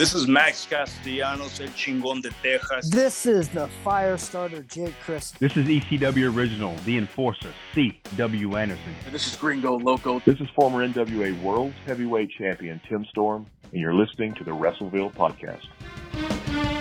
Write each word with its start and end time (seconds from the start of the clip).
This 0.00 0.14
is 0.14 0.26
Max 0.26 0.64
Castellanos, 0.64 1.60
El 1.60 1.68
Chingón 1.74 2.22
de 2.22 2.30
Texas. 2.42 2.88
This 2.88 3.26
is 3.26 3.50
the 3.50 3.68
fire 3.84 4.16
starter, 4.16 4.62
Jake 4.62 4.94
Crist. 5.04 5.38
This 5.40 5.54
is 5.58 5.66
ECW 5.66 6.34
Original, 6.34 6.74
The 6.86 6.96
Enforcer, 6.96 7.52
C.W. 7.74 8.56
Anderson. 8.56 8.94
And 9.04 9.14
this 9.14 9.26
is 9.26 9.36
Gringo 9.36 9.78
Loco. 9.78 10.20
This 10.20 10.40
is 10.40 10.48
former 10.56 10.88
NWA 10.88 11.38
World 11.42 11.74
Heavyweight 11.84 12.30
Champion 12.30 12.80
Tim 12.88 13.04
Storm, 13.10 13.46
and 13.72 13.78
you're 13.82 13.92
listening 13.92 14.32
to 14.36 14.42
the 14.42 14.52
WrestleVille 14.52 15.12
Podcast. 15.12 16.79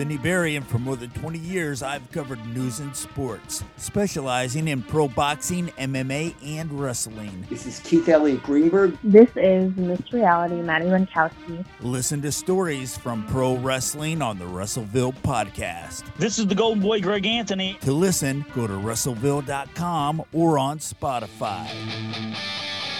I'm 0.00 0.08
Vinny 0.08 0.16
Berry, 0.16 0.56
and 0.56 0.66
for 0.66 0.78
more 0.78 0.96
than 0.96 1.10
20 1.10 1.38
years, 1.38 1.82
I've 1.82 2.10
covered 2.10 2.42
news 2.54 2.80
and 2.80 2.96
sports, 2.96 3.62
specializing 3.76 4.68
in 4.68 4.82
pro 4.82 5.08
boxing, 5.08 5.66
MMA, 5.76 6.34
and 6.42 6.72
wrestling. 6.72 7.44
This 7.50 7.66
is 7.66 7.80
Keith 7.80 8.08
Elliot 8.08 8.42
Greenberg. 8.42 8.96
This 9.04 9.28
is 9.36 9.76
Miss 9.76 10.00
Reality, 10.10 10.62
Maddie 10.62 10.86
Lankowski. 10.86 11.66
Listen 11.82 12.22
to 12.22 12.32
stories 12.32 12.96
from 12.96 13.26
pro 13.26 13.58
wrestling 13.58 14.22
on 14.22 14.38
the 14.38 14.46
WrestleVille 14.46 15.16
podcast. 15.16 16.04
This 16.16 16.38
is 16.38 16.46
the 16.46 16.54
Golden 16.54 16.82
Boy, 16.82 17.02
Greg 17.02 17.26
Anthony. 17.26 17.76
To 17.82 17.92
listen, 17.92 18.46
go 18.54 18.66
to 18.66 18.72
WrestleVille.com 18.72 20.24
or 20.32 20.58
on 20.58 20.78
Spotify. 20.78 21.68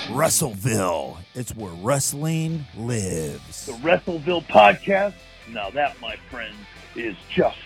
WrestleVille. 0.09 1.17
it's 1.35 1.57
where 1.57 1.73
wrestling 1.83 2.67
lives. 2.77 3.65
The 3.65 3.73
WrestleVille 3.73 4.45
podcast. 4.49 5.15
Now 5.53 5.69
that, 5.71 6.01
my 6.01 6.15
friends, 6.31 6.55
is 6.95 7.17
just 7.29 7.59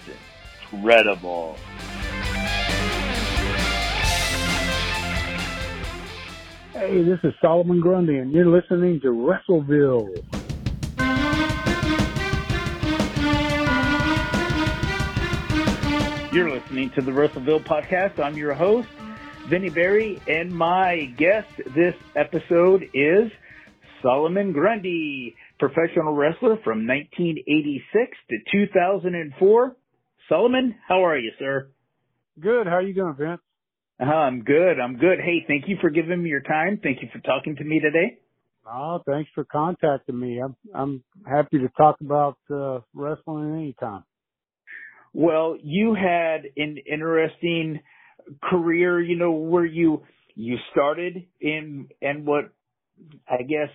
incredible. 0.72 1.58
Hey, 6.72 7.02
this 7.02 7.18
is 7.22 7.34
Solomon 7.42 7.80
Grundy, 7.80 8.16
and 8.16 8.32
you're 8.32 8.46
listening 8.46 9.00
to 9.00 9.08
WrestleVille. 9.08 10.24
You're 16.32 16.50
listening 16.50 16.90
to 16.90 17.02
the 17.02 17.12
WrestleVille 17.12 17.64
podcast. 17.64 18.18
I'm 18.18 18.36
your 18.36 18.54
host, 18.54 18.88
Vinny 19.46 19.68
Berry, 19.68 20.20
and 20.26 20.50
my 20.50 21.04
guest 21.16 21.48
this 21.74 21.94
episode 22.16 22.88
is 22.94 23.30
Solomon 24.02 24.52
Grundy, 24.52 25.36
professional 25.58 26.14
wrestler 26.14 26.56
from 26.64 26.86
1986 26.86 28.16
to 28.30 28.36
2004. 28.68 29.76
Solomon, 30.28 30.74
how 30.88 31.04
are 31.04 31.18
you, 31.18 31.32
sir? 31.38 31.68
Good. 32.40 32.66
How 32.66 32.76
are 32.76 32.82
you 32.82 32.94
doing, 32.94 33.14
Vince? 33.18 33.40
Uh, 34.00 34.04
I'm 34.04 34.42
good. 34.42 34.80
I'm 34.80 34.96
good. 34.96 35.18
Hey, 35.20 35.44
thank 35.46 35.68
you 35.68 35.76
for 35.80 35.90
giving 35.90 36.22
me 36.22 36.28
your 36.28 36.40
time. 36.40 36.80
Thank 36.82 37.02
you 37.02 37.08
for 37.12 37.20
talking 37.20 37.56
to 37.56 37.64
me 37.64 37.80
today. 37.80 38.18
Oh, 38.66 39.00
thanks 39.06 39.30
for 39.34 39.44
contacting 39.44 40.18
me. 40.18 40.40
I'm 40.42 40.56
I'm 40.74 41.04
happy 41.26 41.58
to 41.58 41.68
talk 41.76 42.00
about 42.00 42.38
uh, 42.50 42.80
wrestling 42.94 43.54
anytime. 43.54 44.04
Well, 45.12 45.56
you 45.62 45.94
had 45.94 46.44
an 46.56 46.78
interesting 46.90 47.80
career, 48.42 49.00
you 49.00 49.16
know, 49.16 49.32
where 49.32 49.66
you 49.66 50.02
you 50.34 50.56
started 50.72 51.26
in 51.40 51.88
and 52.00 52.26
what 52.26 52.52
I 53.28 53.42
guess 53.42 53.70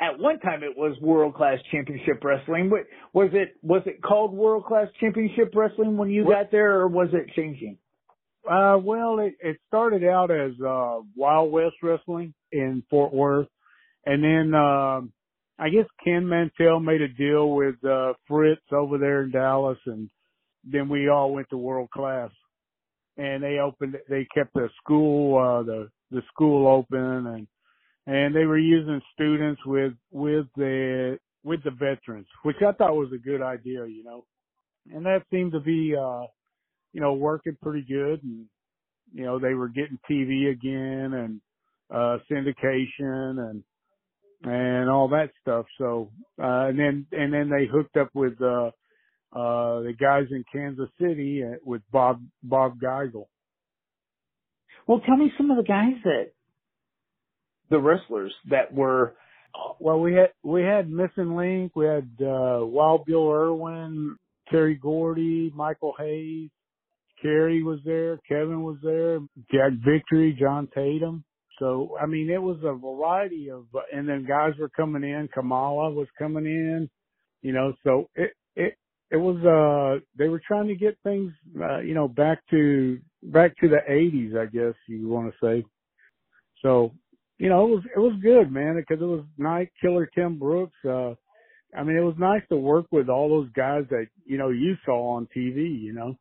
at 0.00 0.18
one 0.18 0.38
time 0.40 0.62
it 0.62 0.76
was 0.76 0.96
World 1.00 1.34
Class 1.34 1.58
Championship 1.70 2.22
Wrestling. 2.22 2.70
What 2.70 2.86
was 3.12 3.30
it? 3.32 3.56
Was 3.62 3.82
it 3.86 4.02
called 4.02 4.32
World 4.32 4.64
Class 4.64 4.88
Championship 5.00 5.52
Wrestling 5.54 5.96
when 5.96 6.10
you 6.10 6.24
what? 6.24 6.34
got 6.34 6.50
there, 6.50 6.80
or 6.80 6.88
was 6.88 7.08
it 7.12 7.32
changing? 7.34 7.78
Uh, 8.48 8.78
well, 8.80 9.18
it, 9.18 9.34
it 9.40 9.56
started 9.66 10.04
out 10.04 10.30
as 10.30 10.52
uh, 10.64 11.00
Wild 11.16 11.50
West 11.50 11.76
Wrestling 11.82 12.32
in 12.52 12.82
Fort 12.90 13.12
Worth, 13.12 13.48
and 14.04 14.22
then 14.22 14.54
um, 14.54 15.12
I 15.58 15.70
guess 15.70 15.86
Ken 16.04 16.28
Mantell 16.28 16.80
made 16.80 17.00
a 17.00 17.08
deal 17.08 17.50
with 17.50 17.82
uh, 17.84 18.12
Fritz 18.28 18.62
over 18.72 18.98
there 18.98 19.22
in 19.22 19.30
Dallas, 19.30 19.78
and 19.86 20.10
then 20.62 20.88
we 20.88 21.08
all 21.08 21.32
went 21.32 21.48
to 21.50 21.56
World 21.56 21.90
Class, 21.90 22.30
and 23.16 23.42
they 23.42 23.58
opened. 23.58 23.96
They 24.08 24.26
kept 24.34 24.52
the 24.52 24.68
school, 24.82 25.38
uh, 25.38 25.62
the 25.62 25.88
the 26.10 26.22
school 26.32 26.68
open, 26.68 27.26
and 27.26 27.48
and 28.06 28.34
they 28.34 28.44
were 28.44 28.58
using 28.58 29.00
students 29.14 29.60
with 29.66 29.92
with 30.10 30.46
the 30.56 31.18
with 31.44 31.62
the 31.64 31.70
veterans, 31.70 32.26
which 32.42 32.56
I 32.66 32.72
thought 32.72 32.94
was 32.94 33.12
a 33.14 33.18
good 33.18 33.42
idea, 33.42 33.86
you 33.86 34.02
know, 34.04 34.24
and 34.92 35.06
that 35.06 35.22
seemed 35.30 35.52
to 35.52 35.60
be, 35.60 35.94
uh, 35.96 36.26
you 36.92 37.00
know, 37.00 37.14
working 37.14 37.56
pretty 37.62 37.86
good, 37.88 38.22
and 38.22 38.46
you 39.12 39.24
know 39.24 39.38
they 39.38 39.54
were 39.54 39.68
getting 39.68 39.98
TV 40.10 40.50
again 40.50 41.14
and 41.14 41.40
uh 41.88 42.18
syndication 42.28 43.38
and 43.38 43.62
and 44.42 44.88
all 44.88 45.08
that 45.08 45.30
stuff. 45.40 45.66
So, 45.78 46.10
uh, 46.40 46.68
and 46.68 46.78
then, 46.78 47.06
and 47.12 47.32
then 47.32 47.50
they 47.50 47.66
hooked 47.66 47.96
up 47.96 48.10
with, 48.14 48.40
uh, 48.40 48.70
uh, 49.32 49.80
the 49.82 49.94
guys 49.98 50.26
in 50.30 50.44
Kansas 50.52 50.88
City 51.00 51.42
uh, 51.44 51.56
with 51.64 51.82
Bob, 51.92 52.22
Bob 52.42 52.78
Geigel. 52.80 53.26
Well, 54.86 55.00
tell 55.00 55.16
me 55.16 55.32
some 55.36 55.50
of 55.50 55.56
the 55.56 55.64
guys 55.64 55.94
that, 56.04 56.30
the 57.70 57.78
wrestlers 57.78 58.32
that 58.50 58.72
were, 58.72 59.14
well, 59.80 60.00
we 60.00 60.14
had, 60.14 60.30
we 60.42 60.62
had 60.62 60.90
Missing 60.90 61.36
Link, 61.36 61.72
we 61.74 61.86
had, 61.86 62.08
uh, 62.20 62.60
Wild 62.64 63.04
Bill 63.06 63.28
Irwin, 63.30 64.16
Terry 64.50 64.74
Gordy, 64.74 65.52
Michael 65.54 65.94
Hayes, 65.98 66.50
Kerry 67.22 67.62
was 67.62 67.80
there, 67.84 68.18
Kevin 68.28 68.62
was 68.62 68.76
there, 68.82 69.18
Jack 69.50 69.72
Victory, 69.84 70.36
John 70.38 70.68
Tatum. 70.74 71.24
So, 71.58 71.96
I 71.98 72.04
mean, 72.04 72.28
it 72.30 72.42
was 72.42 72.58
a 72.62 72.74
variety 72.74 73.50
of, 73.50 73.64
and 73.90 74.06
then 74.06 74.26
guys 74.26 74.52
were 74.60 74.68
coming 74.68 75.02
in. 75.02 75.28
Kamala 75.32 75.90
was 75.90 76.06
coming 76.18 76.44
in, 76.44 76.90
you 77.40 77.52
know, 77.52 77.72
so 77.82 78.10
it, 78.14 78.32
it, 78.54 78.76
it 79.10 79.16
was, 79.16 79.36
uh, 79.42 80.04
they 80.18 80.28
were 80.28 80.42
trying 80.46 80.68
to 80.68 80.74
get 80.74 80.98
things, 81.02 81.32
uh, 81.58 81.78
you 81.78 81.94
know, 81.94 82.08
back 82.08 82.42
to, 82.50 82.98
back 83.22 83.56
to 83.62 83.68
the 83.68 83.80
eighties, 83.88 84.34
I 84.38 84.44
guess 84.44 84.74
you 84.86 85.08
want 85.08 85.32
to 85.32 85.46
say. 85.46 85.64
So, 86.62 86.92
you 87.38 87.48
know, 87.48 87.66
it 87.66 87.70
was, 87.70 87.84
it 87.96 87.98
was 87.98 88.18
good, 88.22 88.50
man, 88.50 88.76
because 88.76 89.02
it 89.02 89.06
was 89.06 89.24
nice. 89.38 89.68
Killer 89.80 90.08
Tim 90.14 90.38
Brooks, 90.38 90.76
uh, 90.84 91.14
I 91.76 91.82
mean, 91.82 91.96
it 91.96 92.00
was 92.00 92.14
nice 92.18 92.42
to 92.48 92.56
work 92.56 92.86
with 92.90 93.08
all 93.08 93.28
those 93.28 93.50
guys 93.52 93.84
that, 93.90 94.06
you 94.24 94.38
know, 94.38 94.48
you 94.50 94.76
saw 94.84 95.16
on 95.16 95.28
TV, 95.36 95.80
you 95.80 95.92
know. 95.92 96.16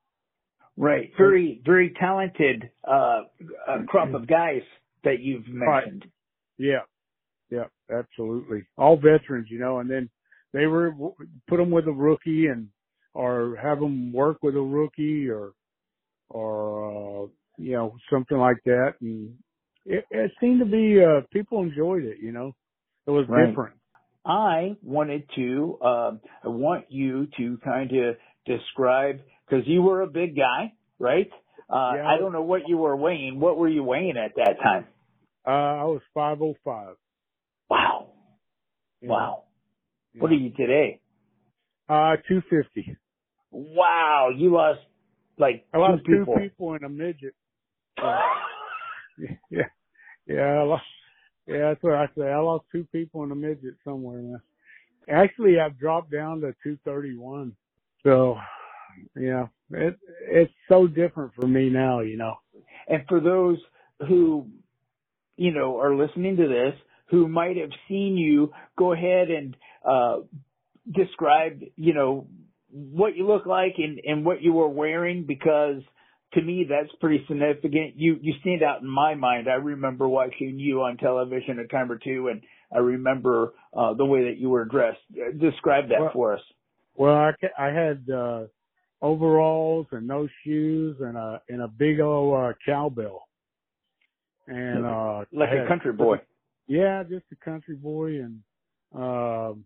Right. 0.78 1.12
Very, 1.18 1.62
very 1.66 1.94
talented, 1.98 2.70
uh, 2.84 3.22
crop 3.88 4.14
of 4.14 4.28
guys 4.28 4.62
that 5.06 5.22
you've 5.22 5.48
mentioned. 5.48 6.02
Right. 6.02 6.12
Yeah. 6.58 6.80
Yeah, 7.50 7.66
absolutely. 7.96 8.66
All 8.78 8.98
veterans, 8.98 9.48
you 9.50 9.60
know, 9.60 9.80
and 9.80 9.90
then 9.90 10.10
they 10.52 10.66
were 10.66 10.94
put 11.48 11.58
them 11.58 11.70
with 11.70 11.88
a 11.88 11.92
rookie 11.92 12.48
and 12.48 12.70
or 13.14 13.58
have 13.62 13.80
them 13.80 14.12
work 14.12 14.38
with 14.42 14.56
a 14.56 14.62
rookie 14.62 15.30
or 15.30 15.54
or 16.30 17.26
uh, 17.26 17.28
you 17.58 17.74
know 17.74 17.96
something 18.12 18.38
like 18.38 18.58
that, 18.66 18.96
and 19.02 19.36
it, 19.86 20.06
it 20.10 20.32
seemed 20.40 20.60
to 20.60 20.66
be 20.66 21.04
uh, 21.04 21.22
people 21.32 21.62
enjoyed 21.62 22.04
it. 22.04 22.18
You 22.22 22.32
know, 22.32 22.56
it 23.06 23.12
was 23.12 23.26
right. 23.28 23.48
different. 23.48 23.76
I 24.26 24.76
wanted 24.82 25.30
to, 25.36 25.78
um, 25.82 26.20
I 26.44 26.48
want 26.48 26.86
you 26.90 27.28
to 27.38 27.60
kind 27.64 27.92
of 27.92 28.16
describe 28.48 29.20
because 29.48 29.68
you 29.68 29.84
were 29.84 30.02
a 30.02 30.08
big 30.08 30.36
guy, 30.36 30.74
right? 30.98 31.30
Uh, 31.70 31.94
yeah, 31.96 32.08
I 32.08 32.18
don't 32.18 32.34
know 32.34 32.42
what 32.42 32.68
you 32.68 32.78
were 32.78 32.96
weighing. 32.96 33.40
What 33.40 33.58
were 33.58 33.68
you 33.68 33.84
weighing 33.84 34.18
at 34.18 34.36
that 34.38 34.58
time? 34.64 34.88
Uh, 35.48 35.52
I 35.52 35.84
was 35.84 36.02
505. 36.16 36.96
Wow. 37.70 38.08
Yeah. 39.02 39.10
Wow. 39.10 39.44
Yeah. 40.14 40.22
What 40.22 40.32
are 40.32 40.36
you 40.36 40.50
today? 40.52 41.02
Uh, 41.88 42.18
250. 42.28 42.98
Wow. 43.52 44.30
You 44.36 44.54
lost 44.54 44.80
like 45.38 45.66
I 45.72 45.78
lost 45.78 46.04
two 46.06 46.12
two 46.12 46.20
people. 46.20 46.40
people 46.40 46.74
in 46.74 46.84
a 46.84 46.90
midget. 46.90 47.36
yeah. 49.50 49.64
Yeah. 50.28 50.42
I 50.42 50.64
lost, 50.64 50.84
yeah, 51.48 51.70
that's 51.70 51.84
what 51.84 51.94
I 51.96 52.08
say. 52.18 52.28
I 52.30 52.40
lost 52.40 52.66
two 52.72 52.88
people 52.92 53.24
in 53.24 53.32
a 53.32 53.36
midget 53.36 53.76
somewhere 53.84 54.20
now. 54.20 54.38
Actually, 55.10 55.60
I've 55.60 55.78
dropped 55.78 56.12
down 56.12 56.42
to 56.42 56.54
231. 56.64 57.56
So, 58.04 58.38
yeah, 59.16 59.48
it, 59.72 59.98
it's 60.22 60.54
so 60.68 60.88
different 60.88 61.34
for 61.36 61.48
me 61.48 61.70
now, 61.70 62.00
you 62.02 62.18
know. 62.18 62.36
And 62.88 63.04
for 63.08 63.20
those 63.20 63.58
who, 64.08 64.48
you 65.38 65.52
know, 65.54 65.80
are 65.80 65.96
listening 65.96 66.38
to 66.38 66.48
this, 66.48 66.74
who 67.08 67.28
might 67.28 67.58
have 67.58 67.72
seen 67.88 68.18
you, 68.18 68.52
go 68.78 68.94
ahead 68.94 69.30
and 69.30 69.56
uh, 69.88 70.18
describe, 70.92 71.62
you 71.76 71.94
know, 71.94 72.28
what 72.72 73.16
you 73.16 73.28
look 73.28 73.46
like 73.46 73.76
and, 73.78 74.00
and 74.04 74.26
what 74.26 74.42
you 74.42 74.54
were 74.54 74.68
wearing 74.68 75.24
because 75.26 75.82
to 76.36 76.42
me 76.42 76.66
that's 76.70 76.94
pretty 77.00 77.26
significant. 77.28 77.96
You 77.96 78.18
you 78.22 78.34
stand 78.42 78.64
out 78.64 78.82
in 78.82 78.88
my 78.88 79.16
mind. 79.16 79.48
I 79.50 79.56
remember 79.56 80.08
watching 80.08 80.60
you 80.60 80.82
on 80.84 80.98
television 80.98 81.60
a 81.60 81.68
time 81.68 81.92
or 81.92 81.98
two, 81.98 82.28
and 82.30 82.42
I 82.74 82.80
remember 82.80 83.54
uh, 83.76 83.94
the 83.94 84.06
way 84.06 84.26
that 84.26 84.38
you 84.38 84.50
were 84.50 84.66
dressed. 84.66 85.00
Describe 85.40 85.90
that 85.90 86.00
well, 86.00 86.12
for 86.14 86.34
us. 86.34 86.42
Well, 86.96 87.16
I 87.16 87.32
I 87.58 87.68
had 87.68 88.10
uh, 88.10 88.44
overalls 89.02 89.88
and 89.92 90.08
no 90.08 90.28
shoes 90.44 90.98
and 91.00 91.18
a 91.18 91.42
and 91.50 91.62
a 91.62 91.68
big 91.68 92.00
old 92.00 92.40
uh, 92.40 92.54
cowbell, 92.66 93.24
and 94.48 94.86
uh, 94.86 95.26
like 95.32 95.50
had, 95.50 95.60
a 95.60 95.68
country 95.68 95.94
boy. 95.94 96.18
Yeah, 96.68 97.04
just 97.04 97.26
a 97.32 97.46
country 97.46 97.76
boy, 97.76 98.20
and 98.22 98.42
um, 98.94 99.66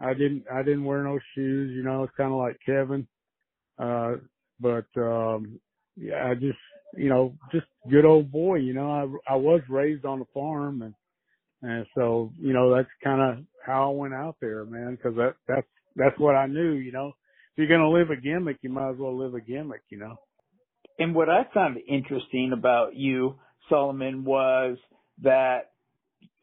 I 0.00 0.14
didn't 0.14 0.44
I 0.52 0.62
didn't 0.62 0.84
wear 0.84 1.02
no 1.02 1.18
shoes. 1.34 1.72
You 1.74 1.82
know, 1.82 2.04
it's 2.04 2.12
kind 2.16 2.32
of 2.32 2.38
like 2.38 2.58
Kevin. 2.64 3.06
Uh, 3.78 4.16
but 4.60 4.86
um, 4.96 5.58
yeah, 5.96 6.26
I 6.26 6.34
just 6.34 6.58
you 6.96 7.08
know 7.08 7.34
just 7.52 7.66
good 7.90 8.04
old 8.04 8.30
boy. 8.30 8.56
You 8.56 8.74
know, 8.74 8.90
I 9.26 9.32
I 9.34 9.36
was 9.36 9.60
raised 9.68 10.04
on 10.04 10.20
a 10.20 10.26
farm, 10.34 10.82
and 10.82 10.94
and 11.62 11.86
so 11.94 12.32
you 12.38 12.52
know 12.52 12.74
that's 12.74 12.88
kind 13.02 13.20
of 13.20 13.44
how 13.64 13.90
I 13.90 13.94
went 13.94 14.14
out 14.14 14.36
there, 14.40 14.64
man. 14.64 14.96
Because 14.96 15.16
that 15.16 15.34
that's 15.46 15.66
that's 15.96 16.18
what 16.18 16.34
I 16.34 16.46
knew. 16.46 16.72
You 16.72 16.92
know, 16.92 17.08
if 17.08 17.58
you're 17.58 17.68
gonna 17.68 17.90
live 17.90 18.10
a 18.10 18.16
gimmick, 18.16 18.58
you 18.62 18.70
might 18.70 18.90
as 18.90 18.98
well 18.98 19.16
live 19.16 19.34
a 19.34 19.40
gimmick. 19.40 19.82
You 19.90 19.98
know. 19.98 20.16
And 20.98 21.14
what 21.14 21.30
I 21.30 21.46
found 21.54 21.78
interesting 21.88 22.52
about 22.52 22.94
you, 22.94 23.36
Solomon, 23.70 24.24
was 24.24 24.76
that 25.22 25.70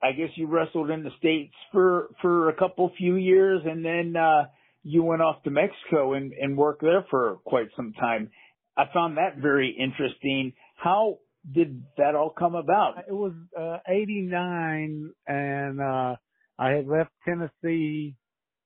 I 0.01 0.11
guess 0.11 0.29
you 0.35 0.47
wrestled 0.47 0.89
in 0.89 1.03
the 1.03 1.11
states 1.17 1.53
for 1.71 2.09
for 2.21 2.49
a 2.49 2.55
couple 2.55 2.91
few 2.97 3.15
years, 3.15 3.61
and 3.65 3.83
then 3.83 4.15
uh, 4.15 4.45
you 4.83 5.03
went 5.03 5.21
off 5.21 5.43
to 5.43 5.49
Mexico 5.49 6.13
and, 6.13 6.33
and 6.33 6.57
worked 6.57 6.81
there 6.81 7.05
for 7.09 7.39
quite 7.45 7.67
some 7.75 7.93
time. 7.93 8.29
I 8.77 8.85
found 8.93 9.17
that 9.17 9.37
very 9.37 9.71
interesting. 9.77 10.53
How 10.75 11.17
did 11.51 11.83
that 11.97 12.15
all 12.15 12.29
come 12.29 12.55
about? 12.55 12.99
It 13.07 13.13
was 13.13 13.33
uh, 13.59 13.77
'89, 13.89 15.11
and 15.27 15.81
uh, 15.81 16.15
I 16.59 16.69
had 16.71 16.87
left 16.87 17.11
Tennessee 17.27 18.15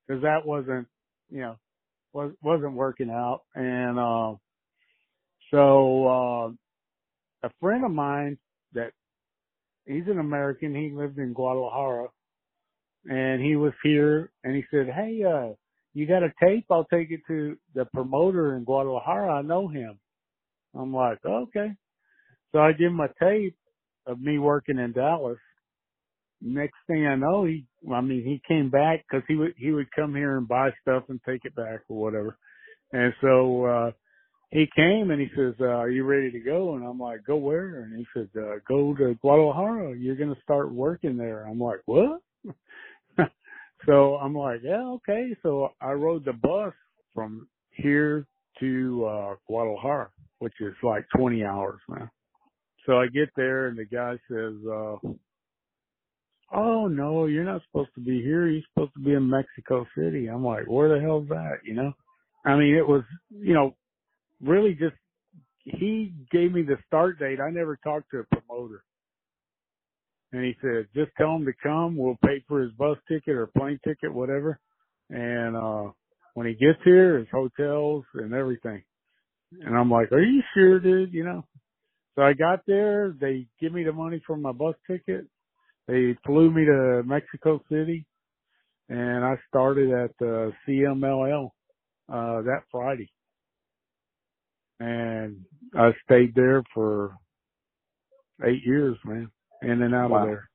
because 0.08 0.24
that 0.24 0.46
wasn't, 0.46 0.88
you 1.30 1.42
know, 1.42 1.56
was 2.14 2.34
wasn't 2.44 2.74
working 2.74 3.10
out, 3.10 3.42
and 3.56 3.98
uh, 3.98 4.36
so 5.52 6.08
uh, 6.08 7.48
a 7.48 7.52
friend 7.62 7.86
of 7.86 7.92
mine 7.92 8.38
that 8.74 8.92
he's 9.86 10.08
an 10.08 10.20
American. 10.20 10.76
He 10.76 10.92
lived 10.94 11.20
in 11.20 11.34
Guadalajara, 11.34 12.10
and 13.10 13.42
he 13.42 13.56
was 13.56 13.74
here, 13.82 14.32
and 14.44 14.56
he 14.56 14.66
said, 14.72 14.88
"Hey, 14.88 15.24
uh, 15.24 15.54
you 15.94 16.06
got 16.06 16.24
a 16.24 16.34
tape? 16.44 16.66
I'll 16.70 16.88
take 16.94 17.12
it 17.12 17.22
to 17.28 17.58
the 17.76 17.86
promoter 17.94 18.58
in 18.58 18.66
Guadalajara. 18.66 19.36
I 19.40 19.42
know 19.42 19.70
him." 19.70 20.01
I'm 20.76 20.94
like, 20.94 21.20
"Okay." 21.26 21.72
So 22.52 22.60
I 22.60 22.74
give 22.74 22.92
him 22.92 23.00
a 23.00 23.10
tape 23.20 23.56
of 24.06 24.20
me 24.20 24.40
working 24.40 24.80
in 24.80 24.92
Dallas. 24.94 25.40
Next 26.42 26.78
thing 26.88 27.06
I 27.06 27.16
know, 27.16 27.46
he, 27.46 27.66
I 27.94 28.02
mean, 28.02 28.24
he 28.24 28.42
came 28.48 28.70
back 28.70 29.06
because 29.10 29.24
he 29.28 29.36
would 29.36 29.54
he 29.58 29.72
would 29.72 29.92
come 29.96 30.16
here 30.16 30.38
and 30.38 30.48
buy 30.48 30.72
stuff 30.82 31.04
and 31.10 31.20
take 31.28 31.46
it 31.46 31.56
back 31.56 31.82
or 31.88 32.02
whatever. 32.02 32.38
And 32.94 33.14
so 33.22 33.66
uh 33.66 33.92
he 34.52 34.68
came 34.76 35.12
and 35.12 35.22
he 35.22 35.30
says, 35.36 35.56
uh, 35.62 35.66
"Are 35.66 35.90
you 35.90 36.04
ready 36.04 36.30
to 36.32 36.40
go?" 36.40 36.76
And 36.76 36.86
I'm 36.86 37.00
like, 37.00 37.24
"Go 37.26 37.38
where?" 37.38 37.84
And 37.84 37.98
he 37.98 38.06
said, 38.14 38.30
uh, 38.38 38.60
"Go 38.68 38.94
to 38.96 39.16
Guadalajara. 39.22 39.98
You're 39.98 40.18
going 40.18 40.34
to 40.36 40.42
start 40.42 40.72
working 40.74 41.18
there." 41.18 41.46
I'm 41.46 41.60
like, 41.60 41.80
"What?" 41.86 42.22
so 43.86 44.16
I'm 44.18 44.36
like, 44.36 44.62
"Yeah, 44.64 44.86
okay." 44.96 45.36
So 45.42 45.70
I 45.82 45.94
rode 45.94 46.26
the 46.26 46.34
bus 46.34 46.74
from 47.14 47.48
here 47.72 48.28
to 48.60 49.06
uh 49.06 49.36
Guadalajara, 49.48 50.10
which 50.42 50.54
is 50.60 50.74
like 50.82 51.06
20 51.16 51.44
hours, 51.46 51.80
man. 51.88 52.10
So 52.88 52.98
I 52.98 53.06
get 53.08 53.30
there 53.36 53.68
and 53.68 53.78
the 53.78 53.86
guy 53.86 54.14
says, 54.28 54.56
uh, 54.66 54.98
"Oh 56.52 56.88
no, 56.88 57.26
you're 57.28 57.44
not 57.44 57.62
supposed 57.68 57.94
to 57.94 58.02
be 58.02 58.24
here. 58.24 58.48
You're 58.48 58.64
supposed 58.74 58.94
to 58.96 59.04
be 59.04 59.14
in 59.14 59.30
Mexico 59.30 59.86
City." 59.96 60.28
I'm 60.28 60.44
like, 60.44 60.66
"Where 60.66 60.90
the 60.90 61.00
hell's 61.00 61.28
that?" 61.30 61.60
You 61.64 61.76
know? 61.76 61.94
I 62.44 62.56
mean, 62.56 62.76
it 62.76 62.88
was, 62.88 63.04
you 63.30 63.54
know, 63.54 63.76
really 64.42 64.74
just 64.74 64.96
he 65.64 66.12
gave 66.32 66.52
me 66.52 66.64
the 66.64 66.78
start 66.88 67.20
date. 67.20 67.40
I 67.40 67.52
never 67.52 67.78
talked 67.78 68.10
to 68.12 68.20
a 68.20 68.24
promoter. 68.36 68.84
And 70.32 70.44
he 70.44 70.56
said, 70.60 70.88
just 70.96 71.12
tell 71.18 71.36
him 71.36 71.46
to 71.46 71.54
come. 71.62 71.98
We'll 71.98 72.18
pay 72.26 72.44
for 72.48 72.62
his 72.62 72.72
bus 72.72 72.98
ticket 73.08 73.36
or 73.36 73.48
plane 73.48 73.80
ticket, 73.84 74.12
whatever. 74.12 74.60
And, 75.10 75.56
uh, 75.56 75.92
when 76.34 76.48
he 76.48 76.54
gets 76.54 76.80
here, 76.84 77.20
his 77.20 77.28
hotels 77.32 78.06
and 78.16 78.34
everything. 78.34 78.82
And 79.52 79.78
I'm 79.78 79.92
like, 79.92 80.12
are 80.12 80.22
you 80.22 80.42
sure, 80.54 80.80
dude? 80.80 81.14
You 81.14 81.26
know? 81.26 81.46
So 82.16 82.22
I 82.22 82.34
got 82.34 82.62
there. 82.66 83.14
They 83.20 83.48
give 83.60 83.74
me 83.74 83.84
the 83.84 83.94
money 83.94 84.22
for 84.26 84.38
my 84.38 84.52
bus 84.52 84.76
ticket. 84.88 85.28
They 85.88 86.16
flew 86.26 86.52
me 86.52 86.66
to 86.66 87.04
Mexico 87.06 87.62
City 87.70 88.06
and 88.88 89.26
I 89.26 89.36
started 89.48 89.92
at 89.92 90.12
the 90.20 90.52
CMLL, 90.68 91.50
uh, 92.10 92.42
that 92.44 92.64
Friday 92.72 93.12
and 94.82 95.46
I 95.76 95.92
stayed 96.04 96.34
there 96.36 96.64
for 96.74 97.16
eight 98.44 98.62
years, 98.66 98.98
man, 99.06 99.32
in 99.62 99.82
and 99.82 99.94
out 99.94 100.10
wow. 100.10 100.24
of 100.24 100.28
there. 100.28 100.50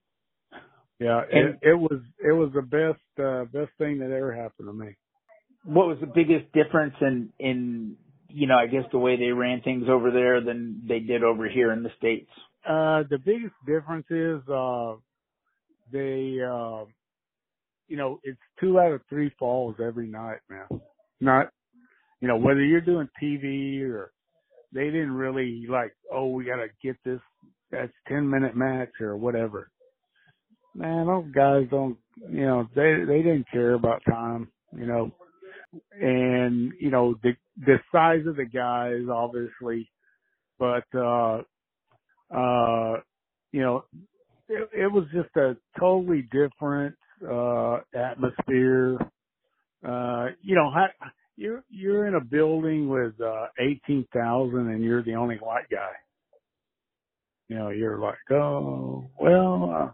Yeah, 0.98 1.20
and, 1.30 1.54
it, 1.62 1.70
it 1.70 1.74
was 1.74 2.00
it 2.18 2.32
was 2.32 2.50
the 2.54 2.62
best 2.62 3.24
uh, 3.24 3.44
best 3.44 3.70
thing 3.78 3.98
that 3.98 4.10
ever 4.10 4.34
happened 4.34 4.68
to 4.68 4.72
me. 4.72 4.96
What 5.64 5.86
was 5.86 5.98
the 6.00 6.06
biggest 6.06 6.50
difference 6.52 6.94
in 7.00 7.28
in 7.38 7.96
you 8.28 8.46
know 8.46 8.56
I 8.56 8.66
guess 8.66 8.84
the 8.92 8.98
way 8.98 9.16
they 9.16 9.32
ran 9.32 9.60
things 9.62 9.84
over 9.88 10.10
there 10.10 10.40
than 10.40 10.82
they 10.88 11.00
did 11.00 11.22
over 11.22 11.48
here 11.48 11.72
in 11.72 11.82
the 11.82 11.90
states? 11.98 12.30
Uh, 12.68 13.04
the 13.08 13.18
biggest 13.24 13.54
difference 13.66 14.06
is 14.10 14.40
uh, 14.48 14.94
they 15.92 16.38
uh, 16.42 16.84
you 17.88 17.96
know 17.96 18.20
it's 18.22 18.38
two 18.60 18.78
out 18.78 18.92
of 18.92 19.00
three 19.08 19.30
falls 19.38 19.76
every 19.84 20.08
night, 20.08 20.38
man. 20.48 20.80
Not 21.20 21.50
you 22.20 22.28
know 22.28 22.36
whether 22.36 22.64
you're 22.64 22.80
doing 22.80 23.08
TV 23.22 23.82
or 23.82 24.12
they 24.72 24.86
didn't 24.86 25.12
really 25.12 25.66
like, 25.68 25.94
oh, 26.12 26.28
we 26.28 26.44
got 26.44 26.56
to 26.56 26.68
get 26.82 26.96
this 27.04 27.20
that's 27.70 27.92
10 28.08 28.28
minute 28.28 28.56
match 28.56 28.90
or 29.00 29.16
whatever. 29.16 29.70
Man, 30.74 31.06
those 31.06 31.32
guys 31.34 31.66
don't, 31.70 31.96
you 32.30 32.44
know, 32.44 32.68
they 32.74 33.04
they 33.06 33.22
didn't 33.22 33.50
care 33.50 33.74
about 33.74 34.02
time, 34.08 34.48
you 34.76 34.86
know. 34.86 35.10
And, 35.92 36.72
you 36.80 36.90
know, 36.90 37.16
the 37.22 37.32
the 37.58 37.78
size 37.92 38.26
of 38.26 38.36
the 38.36 38.46
guys 38.46 39.02
obviously, 39.12 39.90
but 40.58 40.84
uh 40.96 41.42
uh 42.34 43.00
you 43.52 43.62
know, 43.62 43.84
it, 44.48 44.68
it 44.74 44.92
was 44.92 45.04
just 45.14 45.34
a 45.36 45.56
totally 45.80 46.28
different 46.32 46.96
uh 47.28 47.78
atmosphere. 47.94 48.98
Uh 49.86 50.26
you 50.42 50.54
know, 50.56 50.70
how 50.74 50.88
you're 51.36 51.64
you're 51.70 52.06
in 52.08 52.14
a 52.16 52.24
building 52.24 52.88
with 52.88 53.14
uh 53.20 53.46
eighteen 53.60 54.06
thousand 54.14 54.70
and 54.70 54.84
you're 54.84 55.04
the 55.04 55.14
only 55.14 55.36
white 55.36 55.68
guy. 55.70 55.92
You 57.48 57.56
know, 57.58 57.70
you're 57.70 57.98
like, 58.00 58.18
oh 58.32 59.10
well, 59.20 59.74
uh, 59.76 59.92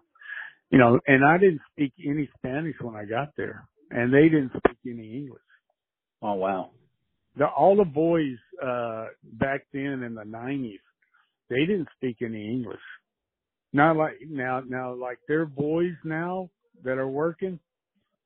you 0.71 0.79
know, 0.79 1.01
and 1.07 1.25
I 1.25 1.39
didn't 1.39 1.61
speak 1.73 1.93
any 2.07 2.29
Spanish 2.39 2.77
when 2.81 2.97
I 2.97 3.05
got 3.05 3.31
there, 3.37 3.67
and 3.91 4.13
they 4.13 4.25
didn't 4.25 4.53
speak 4.59 4.79
any 4.87 5.17
English. 5.17 5.43
Oh 6.23 6.35
wow! 6.35 6.71
The 7.37 7.47
all 7.47 7.77
the 7.77 7.85
boys 7.85 8.39
uh 8.63 9.07
back 9.25 9.63
then 9.73 10.03
in 10.03 10.15
the 10.15 10.25
nineties, 10.25 10.81
they 11.51 11.61
didn't 11.61 11.89
speak 11.97 12.19
any 12.23 12.49
English. 12.49 12.81
Not 13.73 13.97
like 13.97 14.19
now, 14.29 14.63
now 14.67 14.95
like 14.95 15.19
their 15.27 15.47
boys 15.47 15.95
now 16.05 16.51
that 16.85 16.99
are 16.99 17.09
working, 17.09 17.59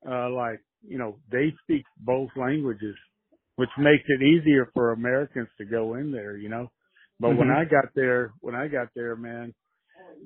uh 0.07 0.29
like 0.29 0.61
you 0.87 0.97
know, 0.97 1.17
they 1.31 1.53
speak 1.63 1.83
both 1.99 2.29
languages, 2.35 2.95
which 3.55 3.69
makes 3.77 4.03
it 4.07 4.21
easier 4.23 4.69
for 4.73 4.91
Americans 4.91 5.47
to 5.57 5.65
go 5.65 5.95
in 5.95 6.11
there, 6.11 6.37
you 6.37 6.49
know. 6.49 6.69
But 7.19 7.29
mm-hmm. 7.29 7.39
when 7.39 7.51
I 7.51 7.63
got 7.65 7.85
there, 7.95 8.33
when 8.41 8.55
I 8.55 8.67
got 8.67 8.89
there, 8.95 9.15
man, 9.15 9.53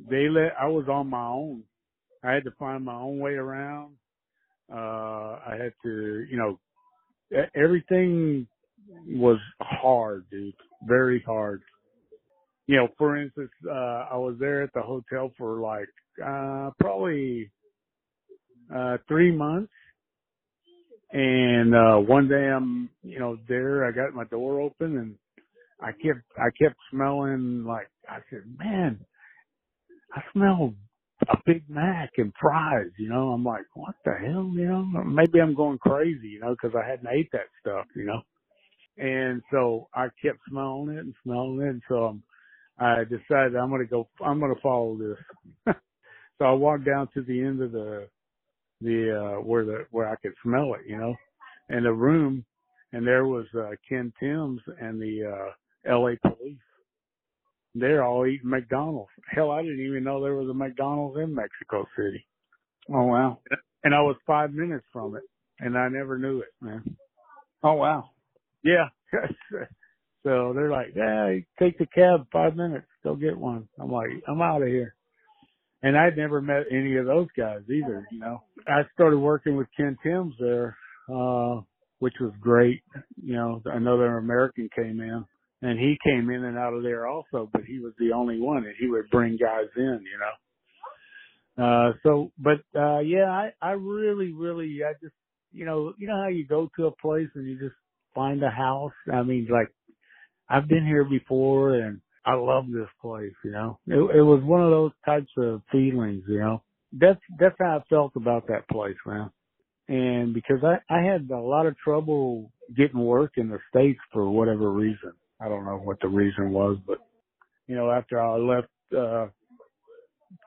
they 0.10 0.28
let, 0.30 0.54
I 0.60 0.68
was 0.68 0.88
on 0.90 1.10
my 1.10 1.26
own. 1.26 1.64
I 2.24 2.34
had 2.34 2.44
to 2.44 2.52
find 2.60 2.84
my 2.84 2.96
own 2.96 3.20
way 3.20 3.34
around. 3.34 3.96
Uh, 4.72 5.40
I 5.48 5.58
had 5.60 5.74
to, 5.84 6.26
you 6.30 6.38
know, 6.38 6.60
everything 7.56 8.48
was 9.08 9.40
hard, 9.62 10.26
dude. 10.32 10.54
Very 10.88 11.22
hard. 11.26 11.62
You 12.68 12.78
know, 12.78 12.88
for 12.98 13.18
instance, 13.18 13.52
uh, 13.70 13.74
I 14.12 14.16
was 14.18 14.36
there 14.40 14.64
at 14.64 14.74
the 14.74 14.82
hotel 14.82 15.32
for 15.38 15.60
like, 15.60 15.90
uh, 16.26 16.72
probably, 16.80 17.52
uh, 18.74 18.98
three 19.08 19.32
months 19.36 19.72
and 21.12 21.76
uh 21.76 21.98
one 21.98 22.28
day 22.28 22.50
I'm, 22.50 22.90
you 23.04 23.20
know, 23.20 23.38
there, 23.48 23.86
I 23.86 23.92
got 23.92 24.14
my 24.14 24.26
door 24.26 24.62
open 24.62 24.98
and 24.98 25.16
I 25.82 25.92
kept 25.92 26.22
I 26.38 26.50
kept 26.62 26.76
smelling 26.92 27.66
like 27.66 27.90
I 28.10 28.20
said, 28.30 28.44
man, 28.58 29.00
I 30.14 30.22
smell 30.34 30.74
a 31.30 31.38
Big 31.46 31.64
Mac 31.70 32.12
and 32.18 32.34
fries. 32.40 32.92
You 32.98 33.10
know, 33.10 33.32
I'm 33.32 33.44
like, 33.44 33.66
what 33.74 33.96
the 34.06 34.14
hell? 34.14 34.52
You 34.54 34.68
know, 34.68 34.84
maybe 35.06 35.40
I'm 35.40 35.56
going 35.56 35.78
crazy. 35.80 36.30
You 36.30 36.40
know, 36.42 36.56
because 36.62 36.76
I 36.76 36.88
hadn't 36.90 37.08
ate 37.12 37.30
that 37.34 37.48
stuff. 37.62 37.86
You 37.96 38.06
know, 38.06 38.22
and 38.98 39.42
so 39.52 39.88
I 39.94 40.08
kept 40.24 40.40
smelling 40.50 40.96
it 40.96 41.00
and 41.00 41.16
smelling 41.24 41.62
it. 41.62 41.70
And 41.70 41.82
so 41.88 41.96
I'm, 42.06 42.24
I 42.80 43.04
decided 43.04 43.56
I'm 43.56 43.70
going 43.70 43.82
to 43.82 43.88
go. 43.88 44.08
I'm 44.24 44.40
going 44.40 44.54
to 44.54 44.62
follow 44.62 44.98
this. 44.98 45.76
so 46.38 46.46
I 46.46 46.52
walked 46.52 46.86
down 46.86 47.08
to 47.14 47.22
the 47.22 47.42
end 47.42 47.62
of 47.62 47.72
the 47.72 48.08
the 48.82 49.38
uh 49.38 49.42
where 49.42 49.66
the 49.66 49.86
where 49.92 50.10
I 50.10 50.16
could 50.18 50.34
smell 50.44 50.74
it. 50.76 50.82
You 50.88 50.98
know, 50.98 51.16
and 51.70 51.86
the 51.86 51.94
room, 51.94 52.46
and 52.94 53.06
there 53.06 53.26
was 53.26 53.46
uh 53.56 53.72
Ken 53.88 54.14
Timbs 54.20 54.62
and 54.80 55.02
the 55.02 55.26
uh 55.88 55.94
LA 55.98 56.14
police. 56.22 56.58
They're 57.74 58.04
all 58.04 58.26
eating 58.26 58.50
McDonald's. 58.50 59.12
Hell, 59.30 59.52
I 59.52 59.62
didn't 59.62 59.86
even 59.86 60.04
know 60.04 60.22
there 60.22 60.36
was 60.36 60.50
a 60.50 60.54
McDonald's 60.54 61.18
in 61.20 61.34
Mexico 61.34 61.86
City. 61.96 62.26
Oh 62.90 63.06
wow. 63.06 63.40
And 63.84 63.96
I 63.96 64.02
was 64.02 64.18
five 64.28 64.52
minutes 64.52 64.86
from 64.92 65.16
it 65.16 65.24
and 65.60 65.78
I 65.78 65.88
never 65.88 66.18
knew 66.18 66.40
it, 66.40 66.50
man. 66.60 66.84
Oh 67.64 67.74
wow. 67.74 68.10
Yeah. 68.64 68.90
so 70.24 70.52
they're 70.54 70.72
like, 70.72 70.94
yeah, 70.96 71.36
take 71.60 71.78
the 71.78 71.86
cab 71.86 72.28
five 72.32 72.56
minutes, 72.56 72.88
go 73.04 73.16
get 73.16 73.38
one. 73.38 73.68
I'm 73.80 73.92
like, 73.92 74.10
I'm 74.28 74.42
out 74.42 74.64
of 74.64 74.68
here. 74.68 74.96
And 75.84 75.98
I'd 75.98 76.18
never 76.18 76.42
met 76.42 76.66
any 76.70 76.98
of 76.98 77.06
those 77.06 77.28
guys 77.36 77.62
either, 77.68 78.08
you 78.12 78.20
know. 78.20 78.44
I 78.68 78.82
started 78.94 79.18
working 79.18 79.56
with 79.56 79.68
Ken 79.76 79.98
Timbs 80.04 80.36
there, 80.40 80.78
uh, 81.12 81.62
which 82.00 82.14
was 82.20 82.34
great. 82.40 82.84
You 83.24 83.34
know, 83.34 83.62
another 83.66 84.18
American 84.18 84.70
came 84.76 85.00
in 85.00 85.26
and 85.62 85.80
he 85.80 85.98
came 86.04 86.30
in 86.30 86.44
and 86.44 86.58
out 86.58 86.74
of 86.74 86.84
there 86.84 87.08
also, 87.08 87.50
but 87.52 87.64
he 87.66 87.80
was 87.80 87.94
the 88.00 88.12
only 88.14 88.40
one 88.40 88.66
and 88.66 88.76
he 88.80 88.88
would 88.88 89.10
bring 89.12 89.38
guys 89.38 89.68
in, 89.76 90.04
you 90.04 90.20
know. 90.20 91.64
Uh, 91.64 91.94
so, 92.04 92.32
but, 92.40 92.62
uh, 92.80 93.00
yeah, 93.00 93.30
I, 93.30 93.52
I 93.62 93.72
really, 93.72 94.32
really, 94.32 94.80
I 94.84 94.94
just, 95.02 95.14
you 95.52 95.66
know, 95.66 95.94
you 95.98 96.08
know 96.08 96.22
how 96.24 96.30
you 96.30 96.48
go 96.48 96.70
to 96.78 96.88
a 96.88 96.96
place 96.96 97.28
and 97.36 97.46
you 97.48 97.60
just 97.60 97.76
find 98.16 98.42
a 98.42 98.50
house? 98.50 98.94
I 99.14 99.22
mean, 99.22 99.48
like, 99.52 99.68
I've 100.50 100.68
been 100.68 100.86
here 100.86 101.06
before 101.06 101.76
and 101.76 102.02
I 102.26 102.36
love 102.36 102.66
this 102.68 102.90
place, 103.02 103.34
you 103.44 103.52
know. 103.52 103.80
It, 103.86 104.18
it 104.18 104.24
was 104.24 104.42
one 104.44 104.64
of 104.64 104.72
those 104.72 104.92
types 105.06 105.32
of 105.38 105.62
feelings, 105.72 106.24
you 106.28 106.40
know. 106.40 106.64
That's, 106.94 107.20
that's 107.40 107.56
how 107.60 107.78
I 107.78 107.84
felt 107.90 108.14
about 108.16 108.48
that 108.48 108.68
place, 108.70 108.98
man. 109.06 109.30
And 109.88 110.34
because 110.34 110.64
I, 110.64 110.78
I 110.94 111.04
had 111.04 111.30
a 111.30 111.38
lot 111.38 111.66
of 111.68 111.78
trouble 111.78 112.52
getting 112.76 113.00
work 113.00 113.34
in 113.38 113.50
the 113.50 113.60
States 113.70 114.00
for 114.14 114.30
whatever 114.30 114.72
reason. 114.72 115.14
I 115.42 115.50
don't 115.50 115.66
know 115.66 115.78
what 115.84 116.00
the 116.02 116.10
reason 116.10 116.52
was, 116.52 116.78
but 116.88 117.00
you 117.68 117.76
know, 117.76 117.92
after 117.92 118.20
I 118.22 118.38
left 118.38 118.70
uh, 118.98 119.28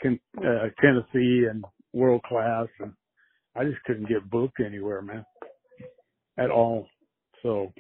Ken, 0.03 0.21
uh 0.39 0.69
Tennessee 0.81 1.47
and 1.51 1.65
world 1.93 2.23
class, 2.25 2.69
and 2.81 2.93
I 3.57 3.65
just 3.65 3.83
couldn't 3.85 4.09
get 4.09 4.29
booked 4.31 4.61
anywhere, 4.65 5.03
man, 5.03 5.25
at 6.39 6.51
all. 6.51 6.89
So 7.43 7.73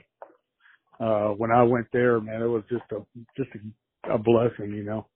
uh 1.00 1.30
when 1.30 1.50
I 1.52 1.64
went 1.64 1.86
there, 1.92 2.20
man, 2.20 2.42
it 2.42 2.46
was 2.46 2.64
just 2.70 2.84
a 2.92 3.04
just 3.36 3.50
a, 4.06 4.14
a 4.14 4.18
blessing, 4.18 4.72
you 4.72 4.84
know. 4.84 5.08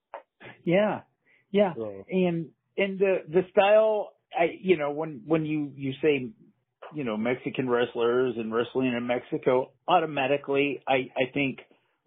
Yeah, 0.64 1.02
yeah, 1.52 1.74
So, 1.76 2.04
and 2.10 2.50
and 2.76 2.98
the 2.98 3.18
the 3.28 3.42
style, 3.50 4.12
I 4.38 4.46
you 4.60 4.76
know 4.76 4.92
when 4.92 5.22
when 5.26 5.46
you 5.46 5.72
you 5.76 5.92
say 6.02 6.32
you 6.94 7.04
know 7.04 7.16
Mexican 7.16 7.68
wrestlers 7.68 8.34
and 8.36 8.54
wrestling 8.54 8.94
in 8.96 9.06
Mexico, 9.06 9.72
automatically 9.88 10.82
I 10.88 11.10
I 11.16 11.32
think 11.32 11.58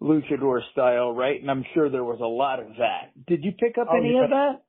luchador 0.02 0.60
style, 0.72 1.12
right? 1.14 1.40
And 1.40 1.50
I'm 1.50 1.64
sure 1.74 1.90
there 1.90 2.04
was 2.04 2.20
a 2.20 2.26
lot 2.26 2.60
of 2.60 2.68
that. 2.78 3.12
Did 3.26 3.44
you 3.44 3.52
pick 3.52 3.78
up 3.78 3.88
Oh, 3.90 3.96
any 3.96 4.14
yeah. 4.14 4.24
of 4.24 4.30
that? 4.30 4.62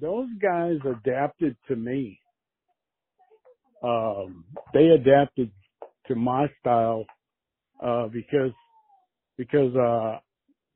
those 0.00 0.28
guys 0.40 0.76
adapted 0.84 1.56
to 1.68 1.76
me. 1.76 2.20
Um, 3.82 4.44
they 4.74 4.86
adapted 4.88 5.50
to 6.08 6.14
my 6.14 6.46
style 6.60 7.04
uh, 7.82 8.08
because 8.08 8.52
because 9.36 9.74
uh, 9.76 10.18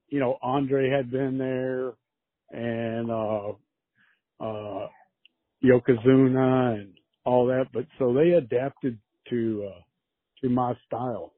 you 0.09 0.21
know 0.21 0.39
Andre 0.43 0.91
had 0.91 1.11
been 1.11 1.39
there 1.39 1.93
and 2.51 3.11
uh, 3.11 3.53
uh, 4.41 4.89
Yokozuna 5.65 6.81
and 6.81 6.95
all 7.25 7.47
that, 7.47 7.67
but 7.73 7.87
so 7.99 8.15
they 8.15 8.31
adapted 8.33 8.99
to 9.31 9.71
uh, 9.75 9.81
to 10.43 10.49
my 10.49 10.75
style. 10.87 11.33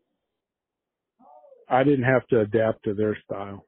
I 1.72 1.82
didn't 1.84 2.04
have 2.04 2.26
to 2.28 2.40
adapt 2.40 2.84
to 2.84 2.94
their 2.94 3.16
style 3.24 3.66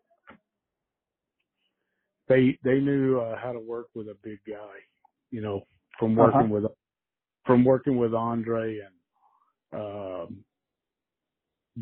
they 2.29 2.59
they 2.65 2.81
knew 2.81 3.21
uh, 3.21 3.37
how 3.39 3.53
to 3.53 3.61
work 3.61 3.89
with 3.95 4.09
a 4.09 4.17
big 4.23 4.39
guy, 4.49 4.77
you 5.31 5.41
know, 5.41 5.67
from 5.99 6.17
working 6.17 6.41
Uh-huh. 6.41 6.49
with 6.55 6.65
from 7.47 7.65
working 7.65 7.97
with 7.99 8.15
Andre 8.15 8.79
and 8.81 8.95
um, 9.81 10.45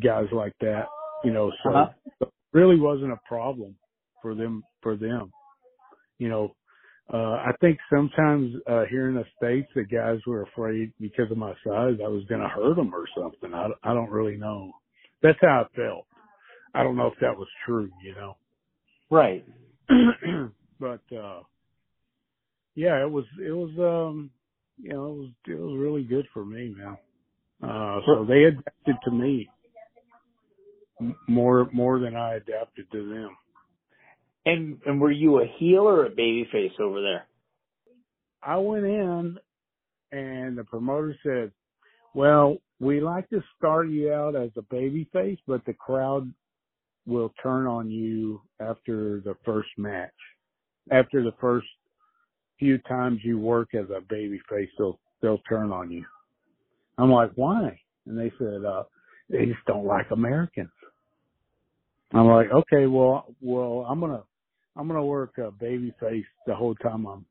guys 0.03 0.27
like 0.31 0.53
that, 0.59 0.87
you 1.23 1.31
know. 1.31 1.51
So, 1.63 1.69
Uh-huh. 1.73 1.93
it 2.21 2.29
really 2.53 2.79
wasn't 2.79 3.13
a 3.13 3.19
problem 3.27 3.75
for 4.21 4.35
them 4.35 4.63
for 4.81 4.95
them, 4.95 5.31
you 6.19 6.29
know. 6.29 6.55
Uh, 7.13 7.35
I 7.45 7.51
think 7.59 7.79
sometimes 7.93 8.55
uh, 8.65 8.85
here 8.85 9.09
in 9.09 9.15
the 9.15 9.25
states, 9.37 9.69
the 9.75 9.83
guys 9.83 10.19
were 10.25 10.43
afraid 10.43 10.93
because 10.99 11.29
of 11.31 11.37
my 11.37 11.53
size, 11.65 11.99
I 12.03 12.07
was 12.07 12.23
going 12.25 12.41
to 12.41 12.47
hurt 12.47 12.77
them 12.77 12.95
or 12.95 13.05
something. 13.15 13.53
I, 13.53 13.67
I 13.83 13.93
don't 13.93 14.09
really 14.09 14.37
know. 14.37 14.71
That's 15.21 15.37
how 15.41 15.65
I 15.69 15.75
felt. 15.75 16.07
I 16.73 16.83
don't 16.83 16.95
know 16.95 17.07
if 17.07 17.19
that 17.21 17.37
was 17.37 17.47
true, 17.65 17.89
you 18.03 18.15
know. 18.15 18.37
Right. 19.09 19.45
but 20.79 21.01
uh 21.15 21.41
yeah, 22.75 23.01
it 23.03 23.11
was 23.11 23.25
it 23.39 23.51
was 23.51 23.71
um 23.79 24.31
you 24.81 24.89
know, 24.89 25.05
it 25.05 25.17
was 25.17 25.29
it 25.47 25.59
was 25.59 25.77
really 25.77 26.03
good 26.03 26.25
for 26.33 26.43
me, 26.43 26.75
man. 26.75 26.97
Uh 27.61 27.99
so 28.05 28.25
they 28.25 28.43
adapted 28.45 28.95
to 29.05 29.11
me 29.11 29.49
more 31.27 31.69
more 31.73 31.99
than 31.99 32.15
I 32.15 32.35
adapted 32.35 32.87
to 32.91 33.09
them. 33.09 33.29
And 34.45 34.79
and 34.85 34.99
were 34.99 35.11
you 35.11 35.41
a 35.41 35.53
heel 35.59 35.81
or 35.81 36.05
a 36.05 36.09
baby 36.09 36.47
face 36.51 36.73
over 36.79 37.01
there? 37.01 37.27
I 38.41 38.57
went 38.57 38.85
in 38.85 39.37
and 40.11 40.57
the 40.57 40.63
promoter 40.63 41.15
said, 41.23 41.51
"Well, 42.13 42.57
we 42.79 42.99
like 42.99 43.29
to 43.29 43.41
start 43.57 43.89
you 43.89 44.11
out 44.11 44.35
as 44.35 44.51
a 44.57 44.61
baby 44.63 45.07
face, 45.13 45.39
but 45.47 45.63
the 45.65 45.73
crowd 45.73 46.31
will 47.05 47.33
turn 47.41 47.67
on 47.67 47.89
you 47.89 48.41
after 48.59 49.21
the 49.21 49.35
first 49.45 49.69
match. 49.77 50.11
After 50.91 51.23
the 51.23 51.33
first 51.39 51.67
few 52.59 52.77
times 52.79 53.19
you 53.23 53.39
work 53.39 53.73
as 53.73 53.89
a 53.89 54.01
baby 54.01 54.39
face, 54.49 54.69
they'll 54.77 54.99
they'll 55.21 55.41
turn 55.49 55.71
on 55.71 55.91
you." 55.91 56.05
I'm 56.97 57.11
like, 57.11 57.31
"Why?" 57.35 57.79
And 58.05 58.17
they 58.17 58.31
said, 58.37 58.65
"Uh, 58.65 58.83
they 59.29 59.45
just 59.45 59.65
don't 59.65 59.85
like 59.85 60.11
Americans." 60.11 60.71
I'm 62.13 62.27
like, 62.27 62.51
"Okay, 62.51 62.85
well, 62.85 63.33
well, 63.41 63.85
I'm 63.89 63.99
gonna 63.99 64.23
I'm 64.75 64.87
gonna 64.87 65.05
work 65.05 65.37
a 65.37 65.51
baby 65.51 65.93
face 65.99 66.25
the 66.45 66.55
whole 66.55 66.75
time 66.75 67.05
I'm." 67.05 67.25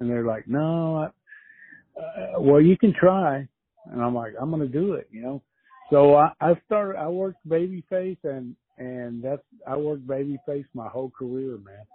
And 0.00 0.10
they're 0.10 0.24
like, 0.24 0.46
"No, 0.46 0.96
I, 0.96 2.00
uh, 2.00 2.40
well, 2.40 2.60
you 2.60 2.76
can 2.76 2.92
try." 2.92 3.46
And 3.86 4.00
I'm 4.00 4.14
like, 4.14 4.34
"I'm 4.40 4.50
gonna 4.50 4.68
do 4.68 4.94
it," 4.94 5.08
you 5.10 5.22
know. 5.22 5.42
So 5.90 6.14
I, 6.14 6.32
I 6.40 6.54
started. 6.66 6.98
I 6.98 7.08
worked 7.08 7.46
babyface, 7.46 8.18
and 8.24 8.54
and 8.82 9.22
that's 9.26 9.46
I 9.72 9.76
worked 9.76 10.06
babyface 10.06 10.68
my 10.74 10.88
whole 10.94 11.12
career, 11.20 11.54
man. 11.70 11.86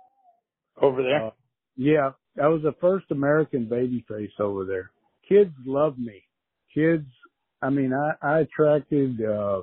Over 0.82 1.02
there? 1.08 1.22
Uh, 1.28 1.32
yeah, 1.76 2.12
that 2.36 2.48
was 2.48 2.62
the 2.64 2.76
first 2.80 3.08
American 3.12 3.66
babyface 3.66 4.38
over 4.40 4.64
there. 4.66 4.88
Kids 5.30 5.54
loved 5.66 6.00
me. 6.00 6.24
Kids, 6.74 7.08
I 7.62 7.70
mean, 7.78 7.92
I, 7.94 8.10
I 8.32 8.40
attracted 8.46 9.12
uh 9.24 9.60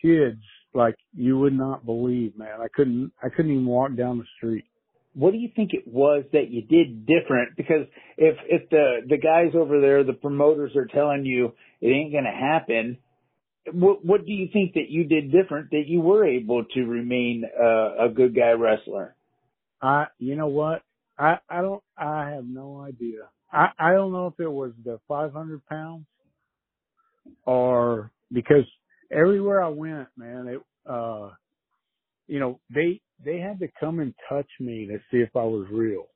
kids 0.00 0.42
like 0.74 0.96
you 1.14 1.38
would 1.40 1.56
not 1.66 1.84
believe, 1.84 2.32
man. 2.36 2.60
I 2.60 2.68
couldn't, 2.76 3.10
I 3.22 3.28
couldn't 3.28 3.52
even 3.52 3.66
walk 3.66 3.96
down 3.96 4.18
the 4.18 4.30
street. 4.36 4.64
what 5.14 5.32
do 5.32 5.38
you 5.38 5.50
think 5.56 5.70
it 5.74 5.86
was 5.86 6.24
that 6.32 6.50
you 6.50 6.62
did 6.62 7.06
different? 7.06 7.56
Because 7.56 7.86
if 8.16 8.36
if 8.48 8.70
the 8.70 9.00
the 9.08 9.18
guys 9.18 9.52
over 9.54 9.80
there, 9.80 10.04
the 10.04 10.12
promoters 10.12 10.76
are 10.76 10.86
telling 10.86 11.24
you 11.24 11.52
it 11.80 11.88
ain't 11.88 12.12
gonna 12.12 12.30
happen, 12.52 12.98
what 13.72 14.04
what 14.04 14.26
do 14.26 14.32
you 14.32 14.48
think 14.52 14.74
that 14.74 14.90
you 14.90 15.04
did 15.04 15.32
different 15.32 15.70
that 15.70 15.84
you 15.86 16.00
were 16.00 16.26
able 16.26 16.64
to 16.64 16.80
remain 16.84 17.44
uh, 17.60 18.06
a 18.06 18.08
good 18.14 18.34
guy 18.34 18.52
wrestler? 18.52 19.16
I, 19.80 20.06
you 20.18 20.36
know 20.36 20.48
what? 20.48 20.82
I, 21.18 21.38
I 21.48 21.60
don't, 21.62 21.82
I 21.96 22.30
have 22.30 22.46
no 22.46 22.80
idea. 22.82 23.28
I, 23.52 23.68
I 23.78 23.92
don't 23.92 24.12
know 24.12 24.26
if 24.28 24.38
it 24.40 24.50
was 24.50 24.72
the 24.84 25.00
500 25.08 25.64
pounds 25.66 26.06
or 27.44 28.10
because 28.32 28.64
everywhere 29.10 29.62
I 29.62 29.68
went, 29.68 30.08
man, 30.16 30.48
it, 30.48 30.60
uh, 30.90 31.30
you 32.26 32.40
know, 32.40 32.60
they, 32.72 33.00
they 33.24 33.38
had 33.38 33.58
to 33.60 33.68
come 33.80 34.00
and 34.00 34.14
touch 34.28 34.48
me 34.60 34.86
to 34.86 34.98
see 35.10 35.18
if 35.18 35.30
I 35.34 35.44
was 35.44 35.66
real. 35.70 36.06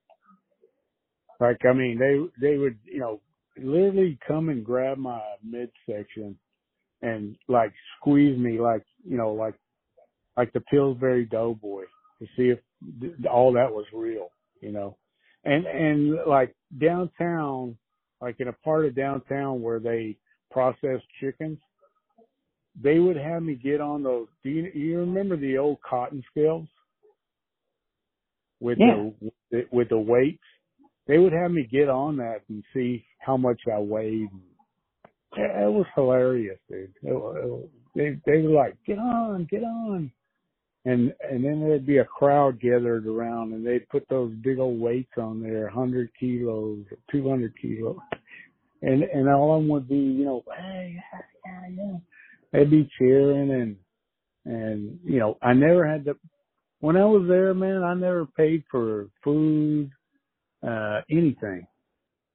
Like, 1.41 1.59
I 1.69 1.73
mean, 1.73 1.99
they, 1.99 2.49
they 2.49 2.59
would, 2.59 2.79
you 2.85 3.01
know, 3.01 3.21
literally 3.57 4.19
come 4.27 4.49
and 4.49 4.65
grab 4.65 4.99
my 4.99 5.21
midsection 5.45 6.37
and 7.03 7.37
like 7.49 7.73
squeeze 8.01 8.39
me 8.39 8.61
like, 8.61 8.85
you 9.05 9.17
know, 9.19 9.33
like 9.33 9.55
like 10.37 10.53
the 10.53 10.61
Pillsbury 10.63 11.27
Doughboy 11.27 11.85
to 12.21 12.27
see 12.37 12.51
if 12.51 12.59
th- 13.01 13.15
all 13.31 13.53
that 13.55 13.73
was 13.73 13.87
real, 13.93 14.29
you 14.61 14.73
know. 14.73 14.97
And 15.45 15.67
and 15.67 16.19
like 16.29 16.55
downtown, 16.81 17.77
like 18.21 18.37
in 18.41 18.49
a 18.49 18.53
part 18.53 18.87
of 18.87 18.95
downtown 18.97 19.63
where 19.63 19.81
they 19.81 20.19
process 20.51 21.01
chickens, 21.21 21.59
they 22.81 22.99
would 23.01 23.17
have 23.17 23.43
me 23.43 23.55
get 23.57 23.81
on 23.81 24.03
those. 24.03 24.29
Do 24.45 24.51
you 24.51 24.71
you 24.75 24.99
remember 25.01 25.37
the 25.37 25.59
old 25.59 25.79
cotton 25.89 26.23
scales 26.31 26.69
with 28.61 28.79
Yeah. 28.79 28.97
the 29.51 29.67
with 29.73 29.89
the 29.91 29.99
weights? 29.99 30.43
They 31.09 31.19
would 31.19 31.33
have 31.33 31.51
me 31.51 31.69
get 31.71 31.89
on 31.89 32.19
that 32.19 32.43
and 32.49 32.65
see 32.75 33.05
how 33.21 33.37
much 33.37 33.61
I 33.73 33.79
weighed. 33.81 34.31
It 35.37 35.65
it 35.65 35.73
was 35.73 35.87
hilarious, 35.95 36.59
dude. 36.71 36.93
It, 37.03 37.13
it, 37.13 37.71
they 37.95 38.19
they 38.27 38.43
were 38.43 38.51
like, 38.55 38.77
"Get 38.87 38.99
on, 38.99 39.47
get 39.51 39.63
on," 39.63 40.11
and 40.85 41.15
and 41.31 41.45
then 41.45 41.61
there'd 41.61 41.87
be 41.87 41.99
a 41.99 42.05
crowd 42.05 42.61
gathered 42.61 43.07
around, 43.07 43.53
and 43.53 43.67
they'd 43.67 43.89
put 43.89 44.07
those 44.09 44.33
big 44.43 44.59
old 44.59 44.81
weights 44.81 45.13
on 45.19 45.43
there, 45.43 45.69
hundred 45.69 46.11
kilos, 46.19 46.85
two 47.11 47.29
hundred 47.29 47.55
kilos, 47.61 47.99
and 48.83 49.03
and 49.05 49.29
all 49.29 49.57
of 49.57 49.63
them 49.63 49.69
would 49.71 49.89
be, 49.89 49.97
you 49.97 50.25
know, 50.25 50.43
hey, 50.57 50.97
yeah, 51.13 51.21
yeah, 51.47 51.69
yeah. 51.85 51.99
They'd 52.53 52.71
be 52.71 52.91
cheering 52.99 53.51
and 53.53 53.77
and 54.45 54.99
you 55.05 55.19
know, 55.19 55.39
I 55.43 55.55
never 55.55 55.87
had 55.87 56.05
to. 56.07 56.17
When 56.81 56.97
I 56.97 57.05
was 57.05 57.27
there, 57.29 57.55
man, 57.55 57.85
I 57.85 57.95
never 57.95 58.27
paid 58.27 58.65
for 58.71 59.09
food, 59.23 59.91
uh, 60.67 61.01
anything. 61.11 61.67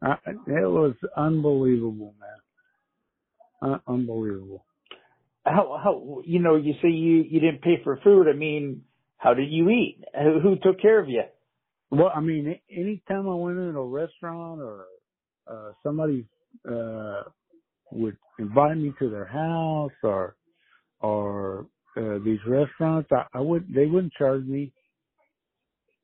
I, 0.02 0.14
it 0.26 0.70
was 0.70 0.94
unbelievable, 1.18 2.16
man. 2.20 2.30
Uh, 3.62 3.78
unbelievable. 3.88 4.66
How 5.46 5.80
how 5.84 6.22
you 6.26 6.40
know 6.40 6.56
you 6.58 6.74
say 6.82 6.90
you 6.90 7.24
you 7.30 7.40
didn't 7.40 7.64
pay 7.64 7.82
for 7.84 8.00
food. 8.04 8.28
I 8.30 8.34
mean, 8.38 8.84
how 9.18 9.34
did 9.34 9.52
you 9.52 9.70
eat? 9.70 10.04
Who, 10.16 10.40
who 10.42 10.56
took 10.58 10.82
care 10.82 11.00
of 11.02 11.10
you? 11.10 11.24
Well, 11.92 12.12
I 12.16 12.22
mean, 12.22 12.60
anytime 12.72 13.30
I 13.30 13.36
went 13.36 13.60
into 13.60 13.80
a 13.80 13.88
restaurant 13.88 14.62
or 14.62 14.86
uh 15.48 15.72
somebody 15.84 16.28
uh 16.70 17.24
would 17.92 18.18
invite 18.40 18.78
me 18.78 18.94
to 19.00 19.10
their 19.10 19.26
house 19.28 19.92
or 20.04 20.36
or 21.02 21.68
uh, 21.98 22.20
these 22.26 22.40
restaurants, 22.48 23.10
I, 23.12 23.26
I 23.38 23.42
would 23.42 23.68
they 23.74 23.88
wouldn't 23.88 24.14
charge 24.14 24.46
me. 24.46 24.74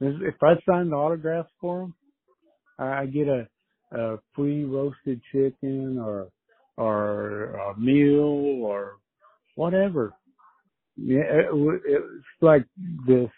If 0.01 0.35
I 0.43 0.55
signed 0.69 0.93
autographs 0.93 1.51
for 1.61 1.81
them, 1.81 1.95
I 2.79 3.01
I 3.01 3.05
get 3.07 3.27
a, 3.27 3.47
a 3.93 4.17
free 4.35 4.65
roasted 4.65 5.21
chicken 5.31 5.99
or 5.99 6.29
or 6.77 7.55
a 7.55 7.79
meal 7.79 8.61
or 8.63 8.97
whatever. 9.55 10.13
Yeah, 10.95 11.21
it, 11.21 11.81
it's 11.85 12.25
like 12.41 12.65
this 13.07 13.29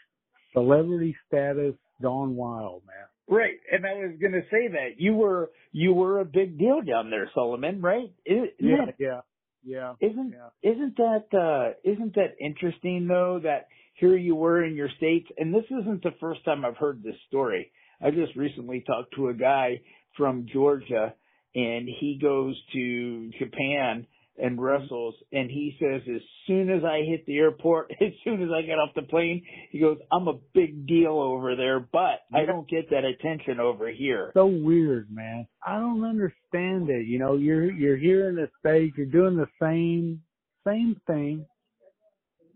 celebrity 0.54 1.16
status 1.28 1.76
gone 2.02 2.36
wild, 2.36 2.84
man. 2.86 3.06
Right, 3.28 3.58
and 3.72 3.86
I 3.86 3.94
was 3.94 4.18
gonna 4.22 4.44
say 4.52 4.68
that 4.68 5.00
you 5.00 5.16
were 5.16 5.52
you 5.72 5.94
were 5.94 6.20
a 6.20 6.26
big 6.26 6.60
deal 6.60 6.82
down 6.82 7.10
there, 7.10 7.30
Solomon. 7.34 7.82
Right? 7.82 8.12
Isn't 8.26 8.52
Yeah, 8.60 8.86
yeah, 9.00 9.22
yeah. 9.64 9.94
Isn't 10.00 10.34
Yeah. 10.34 10.72
isn't 10.72 10.98
that 10.98 11.34
uh 11.34 11.74
isn't 11.90 12.16
that 12.16 12.36
interesting 12.40 13.08
though 13.08 13.40
that 13.44 13.68
here 13.96 14.16
you 14.16 14.36
were 14.36 14.64
in 14.64 14.76
your 14.76 14.90
states 14.98 15.28
and 15.38 15.54
this 15.54 15.66
isn't 15.72 16.04
the 16.04 16.14
first 16.20 16.44
time 16.46 16.66
I've 16.66 16.78
heard 16.78 17.02
this 17.02 17.16
story. 17.28 17.72
I 18.02 18.12
just 18.12 18.36
recently 18.36 18.82
talked 18.82 19.16
to 19.16 19.30
a 19.30 19.34
guy 19.34 19.82
from 20.18 20.46
Georgia 20.52 21.16
and 21.56 21.88
he 21.88 22.20
goes 22.22 22.56
to 22.74 23.32
Japan 23.40 24.06
and 24.38 24.62
wrestles 24.62 25.16
and 25.32 25.50
he 25.50 25.78
says 25.80 26.02
as 26.14 26.22
soon 26.46 26.70
as 26.70 26.84
I 26.84 27.04
hit 27.08 27.26
the 27.26 27.38
airport, 27.38 27.92
as 28.02 28.12
soon 28.24 28.44
as 28.44 28.50
I 28.54 28.62
get 28.62 28.78
off 28.78 28.90
the 28.96 29.04
plane, 29.04 29.44
he 29.72 29.80
goes, 29.80 29.98
I'm 30.12 30.28
a 30.28 30.38
big 30.54 30.86
deal 30.86 31.14
over 31.14 31.56
there, 31.56 31.80
but 31.80 32.22
I 32.34 32.46
don't 32.46 32.68
get 32.68 32.90
that 32.90 33.06
attention 33.06 33.60
over 33.60 33.90
here. 33.90 34.32
so 34.34 34.46
weird, 34.46 35.10
man. 35.10 35.48
I 35.66 35.80
don't 35.80 36.04
understand 36.04 36.90
it. 36.90 37.08
You 37.08 37.20
know, 37.20 37.38
you're 37.38 37.72
you're 37.72 37.98
here 37.98 38.30
in 38.30 38.36
the 38.36 38.50
states, 38.60 38.96
you're 38.98 39.06
doing 39.08 39.38
the 39.38 39.48
same 39.62 40.22
same 40.68 41.00
thing, 41.08 41.46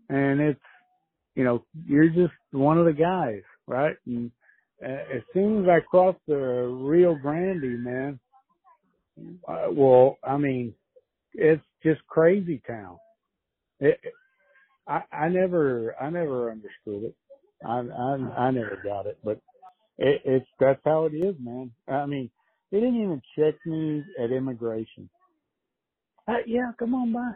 and 0.08 0.40
it's 0.40 0.60
you 1.34 1.44
know 1.44 1.64
you're 1.86 2.10
just 2.10 2.34
one 2.50 2.78
of 2.78 2.84
the 2.84 2.92
guys, 2.92 3.42
right? 3.66 3.96
And 4.06 4.30
uh, 4.84 5.16
as 5.16 5.22
soon 5.32 5.64
as 5.64 5.68
I 5.68 5.80
cross 5.80 6.16
the 6.26 6.36
Rio 6.36 7.14
Grande, 7.14 7.82
man, 7.82 8.20
uh, 9.48 9.66
well, 9.72 10.18
I 10.24 10.36
mean, 10.36 10.74
it's 11.34 11.62
just 11.82 12.00
crazy 12.06 12.62
town. 12.66 12.98
It, 13.80 14.00
I 14.86 15.02
I 15.12 15.28
never 15.28 15.94
I 16.00 16.10
never 16.10 16.50
understood 16.50 17.04
it. 17.10 17.14
I 17.64 17.80
I 17.80 18.44
I 18.46 18.50
never 18.50 18.78
got 18.84 19.06
it, 19.06 19.18
but 19.24 19.40
it, 19.98 20.22
it's 20.24 20.46
that's 20.58 20.80
how 20.84 21.04
it 21.06 21.14
is, 21.14 21.36
man. 21.40 21.72
I 21.88 22.06
mean, 22.06 22.30
they 22.72 22.80
didn't 22.80 23.02
even 23.02 23.22
check 23.36 23.54
me 23.66 24.04
at 24.22 24.30
immigration. 24.32 25.08
Uh, 26.28 26.34
yeah, 26.46 26.72
come 26.78 26.94
on 26.94 27.12
by. 27.12 27.32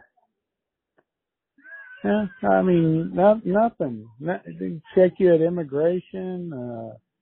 Yeah, 2.04 2.26
I 2.48 2.62
mean, 2.62 3.14
not, 3.14 3.46
nothing. 3.46 4.08
Not, 4.20 4.44
they 4.46 4.80
check 4.94 5.12
you 5.18 5.34
at 5.34 5.40
immigration, 5.40 6.52
uh, 6.52 7.12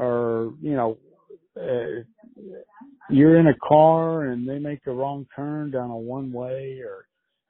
or 0.00 0.54
you 0.62 0.74
know, 0.74 0.98
uh, 1.60 2.02
you're 3.10 3.38
in 3.38 3.46
a 3.46 3.58
car 3.66 4.24
and 4.26 4.48
they 4.48 4.58
make 4.58 4.80
a 4.86 4.92
wrong 4.92 5.26
turn 5.36 5.70
down 5.70 5.90
a 5.90 5.96
one 5.96 6.32
way, 6.32 6.80
or 6.84 7.06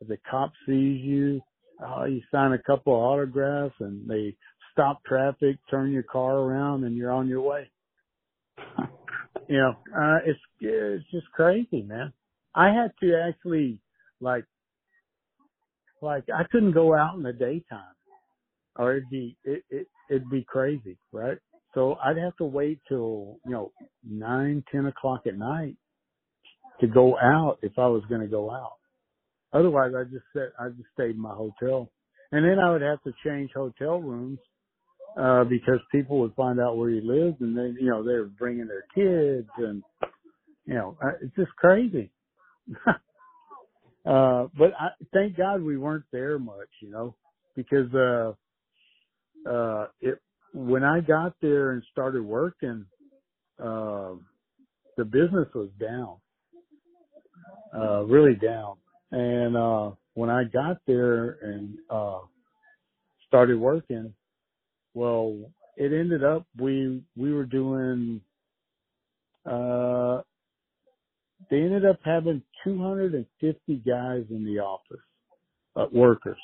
the 0.06 0.18
cop 0.30 0.52
sees 0.66 1.00
you, 1.02 1.40
uh, 1.84 2.04
you 2.04 2.20
sign 2.30 2.52
a 2.52 2.62
couple 2.62 2.94
of 2.94 3.00
autographs 3.00 3.74
and 3.80 4.08
they 4.08 4.36
stop 4.72 5.02
traffic, 5.04 5.56
turn 5.70 5.92
your 5.92 6.02
car 6.02 6.36
around, 6.38 6.84
and 6.84 6.96
you're 6.96 7.12
on 7.12 7.28
your 7.28 7.42
way. 7.42 7.70
You 9.48 9.58
know, 9.58 9.74
uh, 9.96 10.18
it's 10.24 10.40
it's 10.60 11.04
just 11.10 11.26
crazy, 11.32 11.82
man. 11.82 12.12
I 12.54 12.68
had 12.68 12.92
to 13.00 13.20
actually 13.28 13.78
like 14.20 14.44
like 16.00 16.24
I 16.34 16.44
couldn't 16.50 16.72
go 16.72 16.94
out 16.94 17.16
in 17.16 17.22
the 17.22 17.32
daytime, 17.32 17.94
or 18.76 18.92
it'd 18.92 19.10
be 19.10 19.36
it, 19.44 19.64
it 19.70 19.86
it'd 20.10 20.30
be 20.30 20.44
crazy, 20.44 20.96
right? 21.12 21.38
So 21.74 21.96
I'd 22.04 22.18
have 22.18 22.36
to 22.38 22.44
wait 22.44 22.80
till 22.88 23.38
you 23.46 23.52
know 23.52 23.72
nine, 24.08 24.64
ten 24.72 24.86
o'clock 24.86 25.22
at 25.26 25.38
night 25.38 25.76
to 26.80 26.86
go 26.88 27.16
out 27.18 27.58
if 27.62 27.72
I 27.78 27.86
was 27.88 28.02
going 28.08 28.22
to 28.22 28.26
go 28.28 28.50
out. 28.50 28.78
Otherwise, 29.52 29.92
I 29.98 30.04
just 30.04 30.24
said 30.34 30.52
I 30.60 30.68
just 30.70 30.88
stayed 30.94 31.12
in 31.16 31.20
my 31.20 31.34
hotel, 31.34 31.90
and 32.32 32.44
then 32.44 32.58
I 32.58 32.72
would 32.72 32.82
have 32.82 33.02
to 33.04 33.12
change 33.26 33.50
hotel 33.54 34.00
rooms 34.00 34.38
uh 35.18 35.44
because 35.44 35.80
people 35.92 36.20
would 36.20 36.34
find 36.36 36.60
out 36.60 36.76
where 36.78 36.90
you 36.90 37.02
lived, 37.02 37.40
and 37.42 37.56
then 37.56 37.76
you 37.80 37.90
know 37.90 38.02
they 38.04 38.14
were 38.14 38.30
bringing 38.38 38.68
their 38.68 38.84
kids, 38.94 39.48
and 39.58 39.82
you 40.66 40.74
know 40.74 40.96
it's 41.22 41.36
just 41.36 41.52
crazy. 41.56 42.10
uh 44.06 44.48
But 44.58 44.72
I, 44.80 44.88
thank 45.14 45.36
God 45.36 45.62
we 45.62 45.78
weren't 45.78 46.04
there 46.12 46.38
much, 46.38 46.70
you 46.82 46.90
know, 46.90 47.16
because 47.56 47.92
uh 47.94 48.34
uh 49.50 49.86
it 50.00 50.20
when 50.52 50.84
I 50.84 51.00
got 51.00 51.34
there 51.40 51.72
and 51.72 51.82
started 51.92 52.22
working, 52.22 52.84
uh, 53.62 54.12
the 54.96 55.04
business 55.04 55.48
was 55.54 55.68
down, 55.80 56.16
uh, 57.74 58.02
really 58.04 58.34
down. 58.34 58.76
And 59.12 59.56
uh 59.56 59.90
when 60.14 60.30
I 60.30 60.44
got 60.44 60.78
there 60.86 61.38
and 61.42 61.78
uh 61.90 62.20
started 63.26 63.58
working, 63.58 64.12
well, 64.94 65.38
it 65.76 65.92
ended 65.92 66.24
up 66.24 66.46
we 66.58 67.02
we 67.16 67.32
were 67.32 67.44
doing 67.46 68.20
uh 69.46 70.20
they 71.50 71.58
ended 71.60 71.84
up 71.84 71.98
having 72.04 72.42
250 72.64 73.76
guys 73.86 74.24
in 74.30 74.44
the 74.44 74.60
office, 74.60 75.00
uh, 75.76 75.86
workers, 75.92 76.38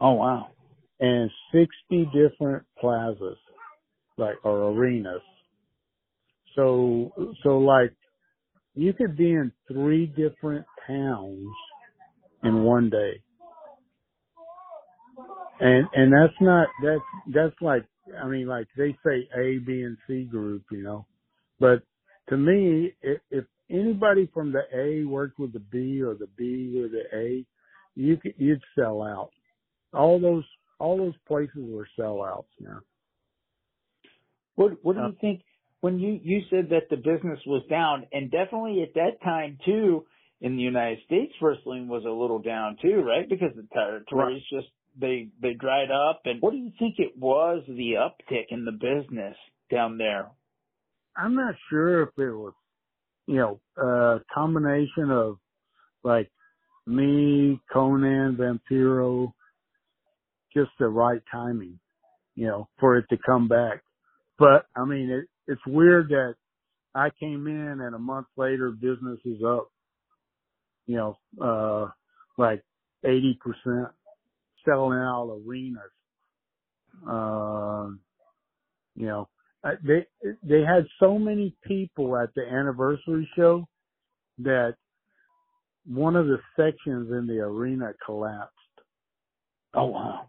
Oh 0.00 0.12
wow. 0.12 0.48
And 1.00 1.30
60 1.52 2.10
different 2.12 2.64
plazas, 2.78 3.38
like 4.16 4.36
or 4.44 4.70
arenas. 4.70 5.22
So 6.56 7.12
so 7.42 7.58
like 7.58 7.94
you 8.74 8.92
could 8.92 9.16
be 9.16 9.30
in 9.30 9.52
three 9.70 10.06
different 10.06 10.64
towns 10.86 11.48
in 12.44 12.62
one 12.62 12.90
day. 12.90 13.22
And 15.60 15.86
and 15.94 16.12
that's 16.12 16.40
not 16.40 16.68
that's 16.82 17.00
that's 17.34 17.54
like 17.60 17.84
I 18.22 18.26
mean 18.26 18.46
like 18.46 18.66
they 18.76 18.96
say 19.04 19.28
A, 19.36 19.58
B, 19.58 19.82
and 19.82 19.96
C 20.06 20.24
group, 20.24 20.62
you 20.70 20.82
know. 20.82 21.06
But 21.60 21.82
to 22.28 22.36
me, 22.36 22.92
if, 23.02 23.20
if 23.30 23.44
anybody 23.70 24.30
from 24.32 24.52
the 24.52 24.62
A 24.74 25.04
worked 25.04 25.38
with 25.38 25.52
the 25.52 25.60
B 25.60 26.02
or 26.02 26.14
the 26.14 26.28
B 26.36 26.80
or 26.80 26.88
the 26.88 27.04
A, 27.16 27.44
you 27.94 28.16
could 28.16 28.34
you'd 28.36 28.62
sell 28.78 29.02
out. 29.02 29.30
All 29.92 30.20
those 30.20 30.44
all 30.78 30.96
those 30.98 31.14
places 31.26 31.56
were 31.56 31.88
sellouts 31.98 32.44
now. 32.60 32.80
What 34.56 34.72
what 34.84 34.96
do 34.96 35.02
Uh, 35.02 35.08
you 35.08 35.16
think 35.20 35.42
when 35.80 35.98
you 35.98 36.20
you 36.22 36.42
said 36.50 36.70
that 36.70 36.90
the 36.90 36.96
business 36.96 37.40
was 37.46 37.64
down 37.70 38.06
and 38.12 38.30
definitely 38.30 38.82
at 38.82 38.94
that 38.94 39.22
time 39.24 39.58
too 39.64 40.06
in 40.40 40.56
the 40.56 40.62
United 40.62 40.98
States 41.06 41.32
wrestling 41.42 41.88
was 41.88 42.04
a 42.04 42.10
little 42.10 42.40
down 42.40 42.76
too, 42.82 43.02
right? 43.02 43.28
Because 43.28 43.54
the 43.56 43.68
territories 43.72 44.42
just 44.52 44.68
they 45.00 45.30
they 45.40 45.54
dried 45.54 45.90
up. 45.90 46.22
And 46.24 46.42
what 46.42 46.52
do 46.52 46.58
you 46.58 46.72
think 46.78 46.96
it 46.98 47.16
was 47.16 47.64
the 47.68 47.94
uptick 47.98 48.46
in 48.50 48.64
the 48.64 48.72
business 48.72 49.36
down 49.70 49.98
there? 49.98 50.30
I'm 51.16 51.34
not 51.34 51.54
sure 51.70 52.04
if 52.04 52.10
it 52.18 52.32
was, 52.32 52.54
you 53.26 53.36
know, 53.36 53.60
a 53.76 54.20
combination 54.34 55.10
of 55.10 55.38
like 56.04 56.30
me, 56.86 57.60
Konnan, 57.74 58.36
Vampiro, 58.36 59.32
just 60.54 60.70
the 60.78 60.88
right 60.88 61.22
timing, 61.30 61.78
you 62.34 62.46
know, 62.46 62.68
for 62.78 62.96
it 62.96 63.06
to 63.10 63.18
come 63.24 63.48
back. 63.48 63.82
But 64.38 64.66
I 64.76 64.84
mean, 64.84 65.10
it, 65.10 65.26
it's 65.46 65.66
weird 65.66 66.08
that 66.10 66.34
I 66.94 67.10
came 67.20 67.46
in 67.46 67.80
and 67.80 67.94
a 67.94 67.98
month 67.98 68.26
later 68.36 68.70
business 68.70 69.18
is 69.24 69.42
up, 69.46 69.70
you 70.86 70.96
know, 70.96 71.18
uh, 71.42 71.90
like 72.36 72.62
80%, 73.04 73.36
selling 74.64 74.98
out 74.98 75.40
arenas. 75.46 75.82
Uh, 77.08 77.90
you 78.96 79.06
know, 79.06 79.28
they, 79.62 80.06
they 80.42 80.60
had 80.62 80.86
so 80.98 81.18
many 81.18 81.54
people 81.64 82.16
at 82.16 82.34
the 82.34 82.42
anniversary 82.42 83.28
show 83.36 83.66
that 84.38 84.74
one 85.86 86.16
of 86.16 86.26
the 86.26 86.38
sections 86.56 87.10
in 87.10 87.26
the 87.26 87.40
arena 87.40 87.92
collapsed. 88.04 88.54
Oh 89.74 89.86
wow. 89.86 90.26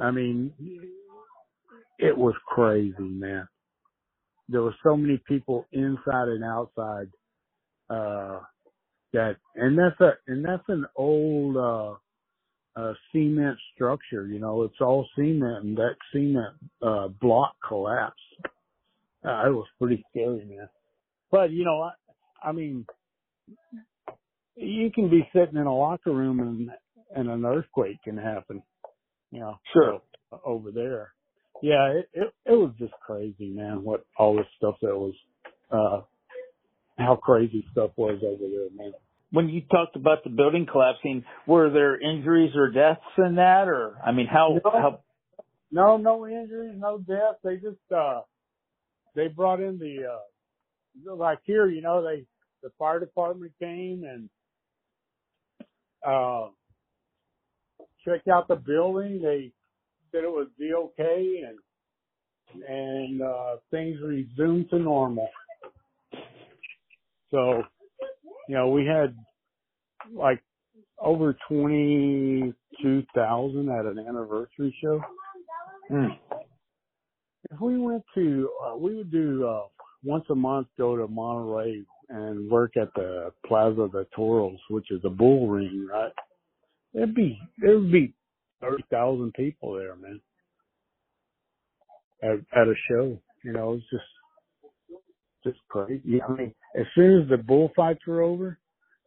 I 0.00 0.10
mean, 0.10 0.52
it 1.98 2.16
was 2.16 2.34
crazy, 2.46 2.94
man. 3.00 3.48
There 4.48 4.62
were 4.62 4.74
so 4.84 4.96
many 4.96 5.20
people 5.28 5.66
inside 5.72 6.28
and 6.28 6.44
outside, 6.44 7.08
uh, 7.90 8.40
that, 9.12 9.36
and 9.56 9.78
that's 9.78 10.00
a, 10.00 10.12
and 10.28 10.44
that's 10.44 10.68
an 10.68 10.86
old, 10.96 11.56
uh, 11.56 11.94
uh, 12.76 12.94
cement 13.12 13.58
structure, 13.74 14.26
you 14.26 14.38
know, 14.38 14.62
it's 14.62 14.80
all 14.80 15.06
cement 15.16 15.64
and 15.64 15.76
that 15.76 15.96
cement, 16.12 16.54
uh, 16.82 17.08
block 17.20 17.54
collapsed. 17.66 18.20
Uh, 19.24 19.48
it 19.48 19.52
was 19.54 19.66
pretty 19.80 20.04
scary, 20.10 20.44
man. 20.46 20.68
But, 21.30 21.50
you 21.50 21.64
know, 21.64 21.82
I, 21.82 22.48
I 22.48 22.52
mean, 22.52 22.86
you 24.56 24.90
can 24.94 25.10
be 25.10 25.28
sitting 25.34 25.56
in 25.58 25.66
a 25.66 25.76
locker 25.76 26.12
room 26.12 26.40
and, 26.40 26.70
and 27.16 27.30
an 27.30 27.44
earthquake 27.44 27.98
can 28.04 28.16
happen, 28.16 28.62
you 29.30 29.40
know, 29.40 29.58
sure. 29.72 30.00
Over 30.44 30.70
there. 30.70 31.12
Yeah, 31.62 31.88
it, 31.88 32.08
it, 32.14 32.32
it 32.46 32.52
was 32.52 32.72
just 32.78 32.92
crazy, 33.04 33.50
man, 33.50 33.82
what 33.82 34.04
all 34.16 34.36
this 34.36 34.46
stuff 34.56 34.76
that 34.80 34.96
was, 34.96 35.14
uh, 35.70 36.00
how 36.96 37.16
crazy 37.16 37.66
stuff 37.72 37.90
was 37.96 38.22
over 38.24 38.48
there, 38.48 38.70
man 38.74 38.92
when 39.32 39.48
you 39.48 39.62
talked 39.62 39.96
about 39.96 40.24
the 40.24 40.30
building 40.30 40.66
collapsing, 40.70 41.24
were 41.46 41.70
there 41.70 42.00
injuries 42.00 42.52
or 42.56 42.70
deaths 42.70 43.00
in 43.18 43.36
that, 43.36 43.68
or 43.68 43.96
I 44.04 44.12
mean, 44.12 44.26
how 44.26 44.60
no, 44.64 44.70
how? 44.70 45.00
No, 45.70 45.96
no 45.96 46.26
injuries, 46.26 46.74
no 46.76 46.98
deaths. 46.98 47.38
They 47.44 47.56
just 47.56 47.92
uh 47.94 48.22
they 49.14 49.28
brought 49.28 49.60
in 49.60 49.78
the 49.78 50.08
uh 50.08 51.14
like 51.14 51.38
here, 51.44 51.68
you 51.68 51.82
know, 51.82 52.02
they 52.02 52.24
the 52.62 52.70
fire 52.78 53.00
department 53.00 53.52
came 53.60 54.04
and 54.04 54.28
uh 56.06 56.48
checked 58.04 58.28
out 58.28 58.48
the 58.48 58.56
building. 58.56 59.22
They 59.22 59.52
said 60.12 60.24
it 60.24 60.30
was 60.30 60.48
be 60.58 60.74
okay 60.74 61.44
and 61.46 61.58
and 62.66 63.22
uh 63.22 63.56
things 63.70 63.98
resumed 64.02 64.68
to 64.70 64.78
normal. 64.78 65.28
So 67.30 67.62
you 68.48 68.56
know, 68.56 68.68
we 68.68 68.84
had 68.84 69.16
like 70.12 70.42
over 70.98 71.36
22,000 71.48 73.68
at 73.68 73.86
an 73.86 74.00
anniversary 74.00 74.76
show. 74.82 75.00
Mm. 75.90 76.18
If 77.50 77.60
we 77.60 77.78
went 77.78 78.02
to, 78.16 78.50
uh, 78.66 78.74
we 78.76 78.96
would 78.96 79.12
do, 79.12 79.46
uh, 79.46 79.66
once 80.02 80.24
a 80.30 80.34
month 80.34 80.66
go 80.76 80.96
to 80.96 81.06
Monterrey 81.06 81.84
and 82.08 82.50
work 82.50 82.76
at 82.76 82.92
the 82.94 83.32
Plaza 83.46 83.88
de 83.92 84.04
Toros, 84.16 84.58
which 84.68 84.90
is 84.90 85.00
a 85.04 85.10
bull 85.10 85.46
ring, 85.48 85.86
right? 85.90 86.12
It'd 86.94 87.14
be, 87.14 87.38
it 87.62 87.68
would 87.68 87.92
be 87.92 88.14
30,000 88.60 89.32
people 89.34 89.74
there, 89.74 89.96
man. 89.96 90.20
At, 92.22 92.60
at 92.60 92.68
a 92.68 92.74
show, 92.90 93.18
you 93.44 93.52
know, 93.52 93.74
it's 93.74 93.84
just, 93.90 94.04
just 95.44 95.58
crazy. 95.68 96.20
I 96.22 96.32
mean, 96.32 96.54
as 96.78 96.86
soon 96.94 97.22
as 97.22 97.28
the 97.28 97.38
bullfights 97.38 98.06
were 98.06 98.20
over, 98.20 98.58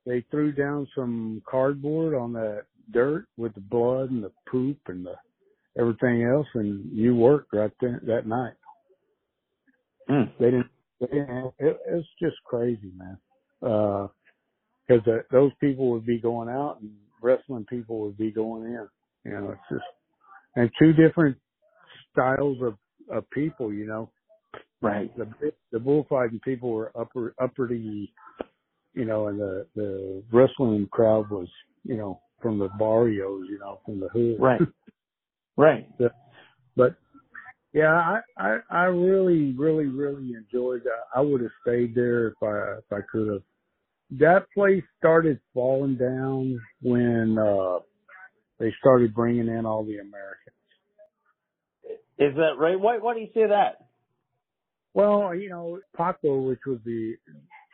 they 0.06 0.26
threw 0.32 0.52
down 0.52 0.88
some 0.96 1.42
cardboard 1.50 2.16
on 2.16 2.34
the 2.34 2.64
dirt 2.92 3.28
with 3.38 3.54
the 3.54 3.62
blood 3.62 4.10
and 4.12 4.24
the 4.24 4.32
poop 4.50 4.78
and 4.88 5.06
the 5.06 5.16
everything 5.80 6.24
else, 6.24 6.48
and 6.56 6.92
you 6.92 7.16
worked 7.16 7.54
right 7.54 7.72
then 7.82 8.00
that 8.06 8.28
night. 8.28 8.54
Mm. 10.10 10.32
They 10.40 10.46
didn't. 10.46 10.70
They 11.00 11.08
didn't. 11.08 11.54
It, 11.60 11.78
it's 11.88 12.08
just 12.22 12.36
crazy, 12.46 12.92
man. 12.96 13.18
Because 13.60 15.08
uh, 15.08 15.24
those 15.32 15.52
people 15.60 15.92
would 15.92 16.06
be 16.06 16.20
going 16.20 16.50
out 16.50 16.80
and 16.82 16.92
wrestling 17.24 17.66
people 17.70 18.02
would 18.02 18.18
be 18.18 18.32
going 18.32 18.66
in. 18.66 18.88
You 19.26 19.32
know, 19.32 19.52
it's 19.52 19.62
just 19.72 19.86
and 20.56 20.70
two 20.78 20.94
different 20.94 21.38
styles 22.12 22.58
of 22.62 22.76
of 23.10 23.30
people. 23.32 23.74
You 23.74 23.88
know, 23.88 24.10
Right. 24.84 25.10
The 25.18 25.54
the 25.72 25.80
bullfighting 25.80 26.42
people 26.44 26.72
were 26.72 26.92
upper 27.00 27.34
uppity, 27.42 28.14
you 28.94 29.06
know, 29.06 29.30
and 29.30 29.40
the 29.40 29.66
the 29.76 30.22
wrestling 30.32 30.90
crowd 30.92 31.30
was, 31.30 31.48
you 31.86 31.96
know, 31.96 32.20
from 32.42 32.60
the 32.60 32.68
barrios, 32.78 33.48
you 33.50 33.60
know, 33.60 33.80
from 33.86 34.02
the 34.02 34.10
hood. 34.10 34.36
Right. 34.40 34.60
right. 35.58 35.88
but, 35.98 36.12
but 36.76 36.96
yeah, 37.72 37.94
I, 37.94 38.20
I 38.38 38.58
I 38.70 38.84
really 38.84 39.54
really 39.58 39.86
really 39.86 40.34
enjoyed 40.34 40.84
that. 40.84 41.04
I 41.16 41.22
would 41.22 41.40
have 41.40 41.52
stayed 41.62 41.96
there 41.96 42.28
if 42.28 42.44
I 42.44 42.80
if 42.80 42.92
I 42.92 43.00
could 43.10 43.30
have. 43.30 43.42
That 44.20 44.46
place 44.54 44.84
started 45.00 45.40
falling 45.54 45.96
down 45.96 46.60
when 46.82 47.38
uh 47.38 47.80
they 48.60 48.74
started 48.80 49.14
bringing 49.14 49.48
in 49.48 49.66
all 49.66 49.84
the 49.84 49.98
Americans. 49.98 50.56
Is 52.20 52.36
that 52.36 52.58
right? 52.58 52.80
Why 52.80 52.98
why 53.00 53.14
do 53.16 53.20
you 53.22 53.30
say 53.34 53.48
that? 53.48 53.88
Well, 54.94 55.34
you 55.34 55.50
know, 55.50 55.80
Paco, 55.98 56.42
which 56.42 56.60
was 56.68 56.80
the 56.86 57.16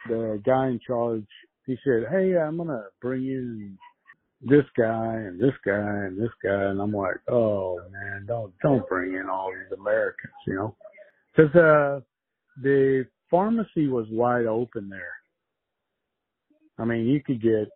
the 0.08 0.42
guy 0.46 0.68
in 0.68 0.80
charge, 0.86 1.28
he 1.66 1.78
said, 1.84 2.08
"Hey, 2.10 2.38
I'm 2.38 2.58
gonna 2.58 2.86
bring 3.02 3.26
in 3.28 3.78
this 4.42 4.66
guy 4.78 5.16
and 5.16 5.40
this 5.40 5.54
guy 5.66 6.06
and 6.06 6.18
this 6.18 6.32
guy," 6.42 6.64
and 6.70 6.82
I'm 6.82 6.94
like, 6.94 7.18
"Oh 7.28 7.80
man, 7.92 8.26
don't 8.26 8.54
don't 8.64 8.88
bring 8.88 9.14
in 9.14 9.30
all 9.30 9.52
these 9.52 9.78
Americans," 9.78 10.34
you 10.48 10.56
know, 10.56 10.76
because 11.36 11.54
uh, 11.56 12.00
the 12.62 13.06
pharmacy 13.30 13.88
was 13.90 14.08
wide 14.10 14.46
open 14.46 14.90
there. 14.90 15.19
I 16.80 16.86
mean, 16.86 17.08
you 17.08 17.22
could 17.22 17.42
get 17.42 17.68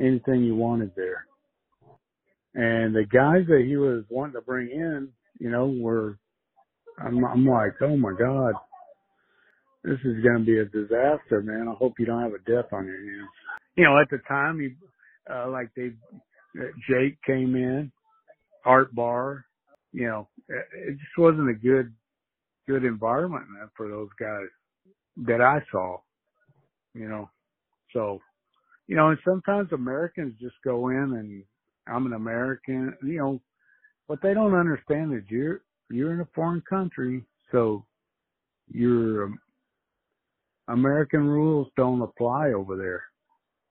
anything 0.00 0.44
you 0.44 0.54
wanted 0.54 0.92
there, 0.96 1.26
and 2.54 2.94
the 2.94 3.04
guys 3.04 3.46
that 3.48 3.64
he 3.66 3.76
was 3.76 4.04
wanting 4.08 4.34
to 4.34 4.40
bring 4.40 4.70
in, 4.70 5.08
you 5.38 5.50
know, 5.50 5.66
were 5.66 6.18
I'm, 6.98 7.24
I'm 7.24 7.46
like, 7.46 7.74
oh 7.82 7.96
my 7.96 8.12
God, 8.18 8.54
this 9.82 9.98
is 10.04 10.22
going 10.22 10.38
to 10.38 10.44
be 10.44 10.58
a 10.58 10.64
disaster, 10.64 11.42
man. 11.42 11.68
I 11.68 11.74
hope 11.74 11.94
you 11.98 12.06
don't 12.06 12.22
have 12.22 12.32
a 12.32 12.38
death 12.50 12.72
on 12.72 12.86
your 12.86 12.98
hands. 12.98 13.28
You 13.76 13.84
know, 13.84 14.00
at 14.00 14.08
the 14.10 14.18
time, 14.28 14.60
he, 14.60 14.74
uh, 15.32 15.50
like 15.50 15.70
they, 15.76 15.90
uh, 16.58 16.66
Jake 16.88 17.18
came 17.26 17.56
in, 17.56 17.90
Art 18.64 18.94
Barr, 18.94 19.44
you 19.92 20.06
know, 20.06 20.28
it 20.48 20.92
just 20.92 21.18
wasn't 21.18 21.50
a 21.50 21.54
good, 21.54 21.92
good 22.68 22.84
environment 22.84 23.44
man, 23.50 23.68
for 23.76 23.88
those 23.88 24.08
guys 24.18 24.46
that 25.26 25.40
I 25.40 25.58
saw, 25.70 25.98
you 26.94 27.08
know. 27.08 27.28
So, 27.94 28.20
you 28.86 28.96
know, 28.96 29.08
and 29.08 29.18
sometimes 29.24 29.72
Americans 29.72 30.34
just 30.40 30.56
go 30.64 30.90
in 30.90 30.96
and 30.96 31.42
I'm 31.86 32.06
an 32.06 32.12
American, 32.12 32.94
you 33.02 33.18
know, 33.18 33.40
what 34.06 34.20
they 34.22 34.34
don't 34.34 34.54
understand 34.54 35.14
is 35.14 35.22
you're, 35.30 35.62
you're 35.90 36.12
in 36.12 36.20
a 36.20 36.28
foreign 36.34 36.62
country, 36.68 37.24
so 37.50 37.86
your 38.68 39.24
um, 39.24 39.38
American 40.68 41.26
rules 41.26 41.68
don't 41.76 42.02
apply 42.02 42.52
over 42.52 42.76
there. 42.76 43.04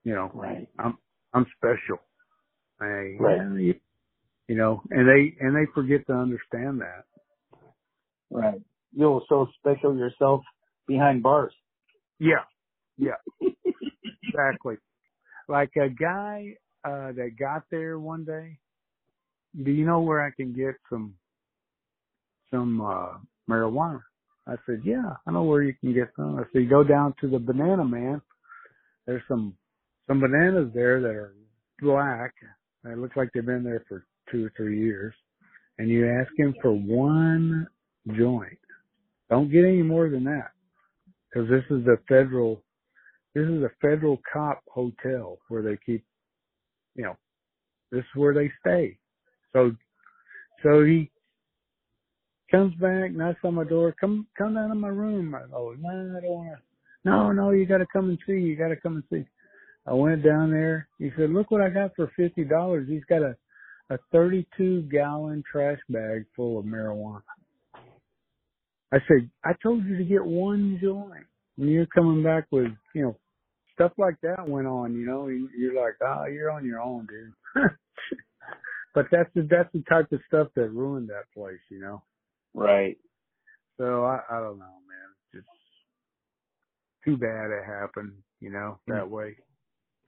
You 0.03 0.15
know, 0.15 0.31
right? 0.33 0.67
I'm 0.79 0.97
I'm 1.33 1.45
special. 1.57 1.97
I, 2.81 3.15
right. 3.19 3.59
You, 3.59 3.75
you 4.47 4.55
know, 4.55 4.81
and 4.91 5.07
they 5.07 5.35
and 5.39 5.55
they 5.55 5.71
forget 5.73 6.05
to 6.07 6.13
understand 6.13 6.81
that. 6.81 7.05
Right. 8.29 8.61
You're 8.93 9.21
so 9.29 9.47
special 9.59 9.97
yourself 9.97 10.41
behind 10.87 11.23
bars. 11.23 11.53
Yeah. 12.19 12.43
Yeah. 12.97 13.15
exactly. 14.23 14.75
Like 15.49 15.71
a 15.77 15.89
guy 15.89 16.55
uh 16.85 17.13
that 17.13 17.31
got 17.39 17.63
there 17.71 17.99
one 17.99 18.25
day. 18.25 18.57
Do 19.63 19.71
you 19.71 19.85
know 19.85 20.01
where 20.01 20.25
I 20.25 20.31
can 20.31 20.53
get 20.53 20.75
some 20.89 21.15
some 22.51 22.81
uh 22.81 23.17
marijuana. 23.49 24.01
I 24.47 24.55
said, 24.65 24.81
Yeah, 24.85 25.15
I 25.27 25.31
know 25.31 25.43
where 25.43 25.63
you 25.63 25.73
can 25.81 25.93
get 25.93 26.09
some. 26.15 26.37
I 26.39 26.43
said, 26.53 26.69
Go 26.69 26.83
down 26.83 27.13
to 27.21 27.29
the 27.29 27.39
banana 27.39 27.85
man. 27.85 28.21
There's 29.07 29.23
some 29.27 29.55
some 30.07 30.21
bananas 30.21 30.71
there 30.73 31.01
that 31.01 31.09
are 31.09 31.35
black. 31.81 32.33
It 32.85 32.99
looks 32.99 33.17
like 33.17 33.29
they've 33.33 33.45
been 33.45 33.63
there 33.65 33.85
for 33.89 34.05
two 34.31 34.45
or 34.47 34.53
three 34.57 34.79
years, 34.79 35.13
and 35.79 35.89
you 35.89 36.09
ask 36.09 36.31
him 36.37 36.55
for 36.61 36.71
one 36.73 37.67
joint. 38.17 38.59
Don't 39.29 39.51
get 39.51 39.65
any 39.65 39.83
more 39.83 40.09
than 40.09 40.25
that, 40.25 40.51
because 41.29 41.49
this 41.49 41.63
is 41.71 41.85
the 41.85 41.97
federal, 42.09 42.62
this 43.35 43.45
is 43.45 43.63
a 43.63 43.71
federal 43.81 44.19
cop 44.31 44.61
hotel 44.71 45.39
where 45.49 45.61
they 45.61 45.77
keep, 45.85 46.05
you 46.95 47.03
know, 47.03 47.15
this 47.91 48.01
is 48.01 48.15
where 48.15 48.33
they 48.33 48.51
stay. 48.61 48.97
So, 49.53 49.71
so 50.63 50.83
he 50.83 51.11
comes 52.51 52.73
back, 52.75 53.11
knocks 53.11 53.39
on 53.43 53.55
my 53.55 53.63
door, 53.63 53.95
come, 53.99 54.27
come 54.37 54.55
down 54.55 54.69
to 54.69 54.75
my 54.75 54.89
room. 54.89 55.35
I 55.35 55.41
go, 55.49 55.75
no, 55.79 55.89
I 55.89 56.21
don't 56.21 56.29
want 56.29 56.49
to. 56.49 56.59
No, 57.05 57.31
no, 57.31 57.51
you 57.51 57.65
got 57.65 57.79
to 57.79 57.87
come 57.91 58.09
and 58.09 58.19
see. 58.25 58.33
You 58.33 58.55
got 58.55 58.69
to 58.69 58.77
come 58.77 58.95
and 58.95 59.03
see. 59.11 59.27
I 59.85 59.93
went 59.93 60.23
down 60.23 60.51
there. 60.51 60.87
He 60.99 61.11
said, 61.17 61.31
look 61.31 61.51
what 61.51 61.59
I 61.59 61.69
got 61.69 61.91
for 61.95 62.09
fifty 62.15 62.45
dollars. 62.45 62.87
He's 62.89 63.03
got 63.09 63.21
a 63.21 63.35
a 63.89 63.97
32 64.11 64.83
gallon 64.91 65.43
trash 65.49 65.79
bag 65.89 66.25
full 66.35 66.59
of 66.59 66.65
marijuana. 66.65 67.21
I 68.91 68.97
said, 69.07 69.29
I 69.43 69.51
told 69.61 69.85
you 69.85 69.97
to 69.97 70.03
get 70.03 70.23
one 70.23 70.79
joint. 70.81 71.25
And 71.57 71.69
you're 71.69 71.85
coming 71.87 72.23
back 72.23 72.45
with, 72.51 72.71
you 72.95 73.03
know, 73.03 73.17
stuff 73.75 73.91
like 73.97 74.15
that 74.21 74.47
went 74.47 74.67
on, 74.67 74.95
you 74.95 75.05
know, 75.05 75.27
you're 75.27 75.75
like, 75.75 75.95
oh, 76.01 76.25
you're 76.25 76.51
on 76.51 76.65
your 76.65 76.79
own, 76.79 77.07
dude. 77.07 77.63
but 78.95 79.05
that's 79.11 79.29
the, 79.35 79.47
that's 79.49 79.71
the 79.73 79.83
type 79.89 80.11
of 80.11 80.19
stuff 80.27 80.47
that 80.55 80.69
ruined 80.69 81.09
that 81.09 81.31
place, 81.33 81.59
you 81.69 81.79
know? 81.79 82.01
Right. 82.53 82.97
So 83.77 84.05
I, 84.05 84.19
I 84.29 84.39
don't 84.39 84.59
know, 84.59 84.65
man. 84.65 85.09
Just 85.33 85.47
too 87.03 87.17
bad 87.17 87.51
it 87.51 87.65
happened, 87.65 88.13
you 88.39 88.51
know, 88.51 88.79
that 88.87 89.09
way. 89.09 89.35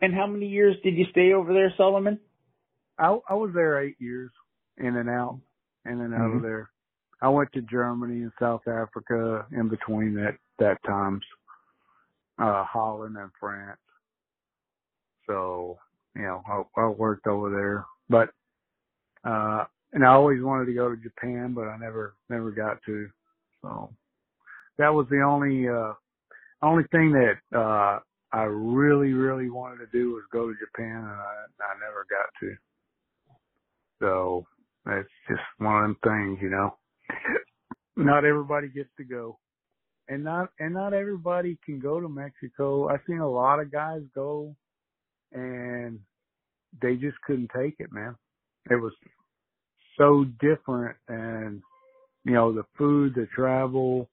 And 0.02 0.14
how 0.14 0.28
many 0.28 0.48
years 0.48 0.76
did 0.84 0.96
you 0.96 1.06
stay 1.12 1.34
over 1.34 1.54
there, 1.54 1.74
Solomon? 1.78 2.20
I 2.98 3.18
I 3.30 3.34
was 3.34 3.52
there 3.54 3.82
eight 3.82 3.96
years, 4.00 4.32
in 4.78 4.96
and 4.96 5.10
out, 5.10 5.40
in 5.86 6.00
and 6.00 6.14
out 6.14 6.22
mm-hmm. 6.22 6.38
of 6.38 6.44
there. 6.44 6.70
I 7.22 7.30
went 7.30 7.52
to 7.54 7.62
Germany 7.62 8.22
and 8.22 8.32
South 8.40 8.68
Africa 8.68 9.46
in 9.52 9.70
between 9.70 10.14
that 10.16 10.38
that 10.60 10.78
times, 10.86 11.24
uh, 12.40 12.64
Holland 12.66 13.18
and 13.18 13.32
France. 13.40 13.80
So 15.28 15.78
you 16.16 16.22
know, 16.22 16.42
I, 16.48 16.82
I 16.82 16.88
worked 16.88 17.28
over 17.28 17.50
there, 17.50 17.86
but 18.10 18.30
uh, 19.30 19.66
and 19.94 20.04
I 20.04 20.10
always 20.10 20.42
wanted 20.44 20.66
to 20.66 20.74
go 20.74 20.90
to 20.90 21.02
Japan, 21.02 21.54
but 21.54 21.68
I 21.68 21.78
never 21.78 22.16
never 22.30 22.52
got 22.52 22.78
to. 22.86 23.08
So 23.62 23.90
that 24.78 24.94
was 24.94 25.08
the 25.10 25.22
only 25.22 25.68
uh 25.68 25.94
only 26.62 26.84
thing 26.92 27.12
that 27.14 27.58
uh 27.58 28.00
I 28.32 28.44
really 28.44 29.14
really 29.14 29.50
wanted 29.50 29.78
to 29.78 29.88
do 29.92 30.12
was 30.14 30.24
go 30.32 30.48
to 30.48 30.54
Japan, 30.60 30.98
and 30.98 31.08
I 31.08 31.46
I 31.62 31.74
never 31.80 32.06
got 32.10 32.30
to. 32.42 32.56
So 34.00 34.46
that's 34.86 35.08
just 35.30 35.42
one 35.58 35.76
of 35.78 35.82
them 35.82 35.98
things, 36.04 36.40
you 36.42 36.50
know. 36.50 36.78
not 37.96 38.26
everybody 38.26 38.68
gets 38.68 38.90
to 38.98 39.04
go. 39.04 39.38
And 40.08 40.24
not 40.24 40.50
and 40.60 40.74
not 40.74 40.94
everybody 40.94 41.58
can 41.66 41.80
go 41.80 42.00
to 42.00 42.08
Mexico. 42.08 42.90
I've 42.90 43.00
seen 43.08 43.20
a 43.20 43.30
lot 43.30 43.60
of 43.60 43.72
guys 43.72 44.02
go 44.14 44.56
and 45.32 46.00
they 46.82 46.96
just 46.96 47.20
couldn't 47.26 47.50
take 47.56 47.76
it, 47.80 47.92
man. 47.92 48.16
It 48.70 48.76
was 48.76 48.94
so 49.98 50.26
different 50.40 50.96
and 51.08 51.62
you 52.24 52.34
know, 52.34 52.52
the 52.52 52.66
food, 52.78 53.14
the 53.16 53.28
travel, 53.36 54.10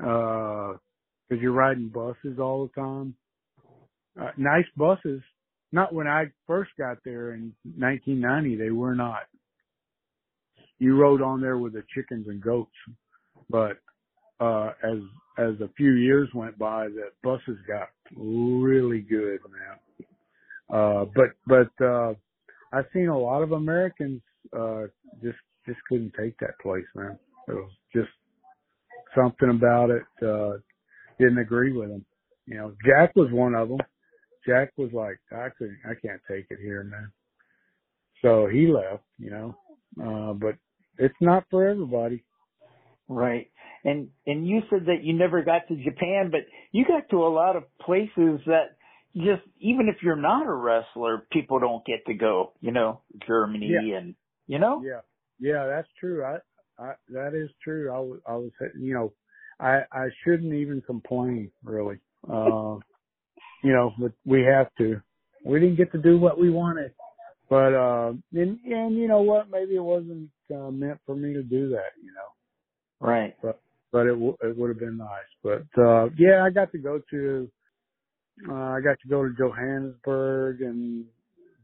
uh, 0.00 0.76
cause 1.28 1.38
you're 1.40 1.52
riding 1.52 1.88
buses 1.88 2.38
all 2.38 2.66
the 2.66 2.80
time. 2.80 3.14
Uh, 4.20 4.30
nice 4.36 4.66
buses, 4.76 5.22
not 5.72 5.94
when 5.94 6.06
I 6.06 6.26
first 6.46 6.70
got 6.78 6.98
there 7.04 7.32
in 7.32 7.54
1990, 7.64 8.56
they 8.56 8.70
were 8.70 8.94
not. 8.94 9.22
You 10.78 10.96
rode 10.96 11.22
on 11.22 11.40
there 11.40 11.58
with 11.58 11.74
the 11.74 11.84
chickens 11.94 12.26
and 12.28 12.42
goats, 12.42 12.70
but 13.48 13.72
uh 13.72 13.99
as 14.40 14.98
as 15.38 15.60
a 15.62 15.70
few 15.76 15.92
years 15.94 16.28
went 16.34 16.58
by, 16.58 16.88
the 16.88 17.10
buses 17.24 17.58
got 17.68 17.88
really 18.16 19.00
good 19.00 19.40
now. 20.70 20.76
Uh, 20.76 21.06
but 21.14 21.30
but 21.46 21.84
uh, 21.86 22.14
I've 22.72 22.86
seen 22.94 23.08
a 23.08 23.18
lot 23.18 23.42
of 23.42 23.52
Americans 23.52 24.22
uh 24.56 24.84
just 25.22 25.38
just 25.66 25.78
couldn't 25.88 26.14
take 26.18 26.38
that 26.40 26.58
place, 26.62 26.86
man. 26.96 27.18
It 27.48 27.54
was 27.54 27.70
just 27.94 28.08
something 29.16 29.50
about 29.50 29.90
it. 29.90 30.04
uh 30.26 30.58
Didn't 31.18 31.38
agree 31.38 31.72
with 31.72 31.90
them. 31.90 32.04
You 32.46 32.56
know, 32.56 32.74
Jack 32.84 33.14
was 33.16 33.30
one 33.32 33.54
of 33.54 33.68
them. 33.68 33.78
Jack 34.46 34.72
was 34.76 34.90
like, 34.92 35.18
I 35.32 35.48
couldn't, 35.58 35.78
I 35.84 35.94
can't 36.06 36.20
take 36.30 36.46
it 36.50 36.58
here, 36.62 36.84
man. 36.84 37.12
So 38.22 38.48
he 38.48 38.68
left, 38.68 39.04
you 39.18 39.30
know. 39.30 39.56
Uh, 40.02 40.34
but 40.34 40.56
it's 40.98 41.16
not 41.20 41.44
for 41.50 41.68
everybody. 41.68 42.24
Right. 43.08 43.50
And 43.84 44.08
and 44.26 44.46
you 44.46 44.60
said 44.68 44.86
that 44.86 45.02
you 45.02 45.14
never 45.14 45.42
got 45.42 45.68
to 45.68 45.76
Japan, 45.76 46.30
but 46.30 46.40
you 46.72 46.84
got 46.84 47.08
to 47.10 47.24
a 47.24 47.32
lot 47.32 47.56
of 47.56 47.64
places 47.80 48.40
that 48.46 48.76
just 49.16 49.42
even 49.58 49.88
if 49.88 50.02
you're 50.02 50.16
not 50.16 50.46
a 50.46 50.52
wrestler, 50.52 51.26
people 51.32 51.58
don't 51.58 51.84
get 51.84 52.04
to 52.06 52.14
go. 52.14 52.52
You 52.60 52.72
know, 52.72 53.00
Germany 53.26 53.70
yeah. 53.70 53.98
and 53.98 54.14
you 54.46 54.58
know. 54.58 54.82
Yeah, 54.84 55.00
yeah, 55.38 55.66
that's 55.66 55.88
true. 55.98 56.24
I, 56.24 56.38
I 56.78 56.92
that 57.08 57.34
is 57.34 57.50
true. 57.64 57.90
I 57.90 57.98
was, 57.98 58.20
I 58.26 58.32
was, 58.34 58.50
you 58.78 58.94
know, 58.94 59.12
I 59.58 59.80
I 59.92 60.08
shouldn't 60.24 60.54
even 60.54 60.82
complain 60.82 61.50
really. 61.64 61.96
Uh, 62.28 62.76
you 63.62 63.72
know, 63.72 63.92
but 63.98 64.12
we 64.24 64.42
have 64.42 64.68
to. 64.78 65.00
We 65.44 65.58
didn't 65.58 65.76
get 65.76 65.92
to 65.92 65.98
do 65.98 66.18
what 66.18 66.38
we 66.38 66.50
wanted, 66.50 66.92
but 67.48 67.74
uh, 67.74 68.12
and 68.34 68.58
and 68.64 68.96
you 68.96 69.08
know 69.08 69.22
what? 69.22 69.50
Maybe 69.50 69.76
it 69.76 69.82
wasn't 69.82 70.28
uh, 70.54 70.70
meant 70.70 70.98
for 71.06 71.16
me 71.16 71.32
to 71.32 71.42
do 71.42 71.70
that. 71.70 71.92
You 72.02 72.12
know, 72.12 73.06
right? 73.06 73.34
But 73.42 73.60
but 73.92 74.06
it 74.06 74.12
w- 74.12 74.36
it 74.42 74.56
would 74.56 74.68
have 74.68 74.78
been 74.78 74.96
nice. 74.96 75.30
But 75.42 75.64
uh, 75.80 76.08
yeah, 76.16 76.44
I 76.44 76.50
got 76.50 76.72
to 76.72 76.78
go 76.78 77.00
to. 77.10 77.50
Uh, 78.48 78.54
I 78.54 78.80
got 78.80 78.98
to 79.02 79.08
go 79.08 79.22
to 79.22 79.34
Johannesburg 79.36 80.62
and 80.62 81.04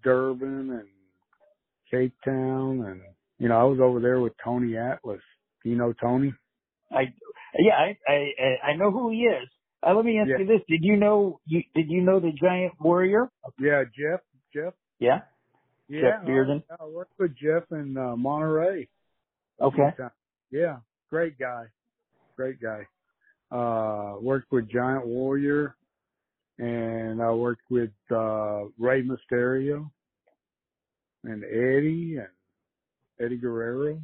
Durban 0.04 0.70
and 0.70 0.88
Cape 1.90 2.14
Town, 2.24 2.84
and 2.86 3.00
you 3.38 3.48
know, 3.48 3.58
I 3.58 3.64
was 3.64 3.78
over 3.80 4.00
there 4.00 4.20
with 4.20 4.34
Tony 4.44 4.76
Atlas. 4.76 5.20
Do 5.62 5.70
you 5.70 5.76
know 5.76 5.92
Tony? 6.00 6.34
I 6.92 7.12
yeah, 7.58 7.74
I 7.74 7.96
I 8.08 8.70
I 8.70 8.76
know 8.76 8.90
who 8.90 9.10
he 9.10 9.20
is. 9.20 9.48
Uh, 9.86 9.94
let 9.94 10.04
me 10.04 10.18
ask 10.18 10.28
yeah. 10.28 10.38
you 10.38 10.46
this: 10.46 10.60
Did 10.68 10.80
you 10.82 10.96
know 10.96 11.40
you 11.46 11.62
did 11.74 11.90
you 11.90 12.02
know 12.02 12.20
the 12.20 12.32
Giant 12.32 12.74
Warrior? 12.80 13.30
Yeah, 13.58 13.84
Jeff. 13.84 14.20
Jeff. 14.54 14.74
Yeah. 14.98 15.20
Yeah. 15.88 16.00
Jeff 16.00 16.26
Bearden. 16.26 16.62
I, 16.70 16.84
I 16.84 16.86
worked 16.86 17.18
with 17.18 17.32
Jeff 17.36 17.64
in 17.70 17.96
uh, 17.96 18.16
Monterrey. 18.16 18.88
Okay. 19.60 19.90
Yeah, 20.50 20.78
great 21.10 21.38
guy. 21.38 21.64
Great 22.36 22.56
guy. 22.60 22.86
Uh, 23.50 24.16
worked 24.20 24.50
with 24.50 24.68
Giant 24.70 25.06
Warrior, 25.06 25.76
and 26.58 27.22
I 27.22 27.30
worked 27.32 27.62
with 27.70 27.90
uh, 28.10 28.64
Rey 28.78 29.02
Mysterio, 29.02 29.90
and 31.24 31.44
Eddie, 31.44 32.16
and 32.18 32.28
Eddie 33.20 33.38
Guerrero, 33.38 33.90
and 33.90 34.02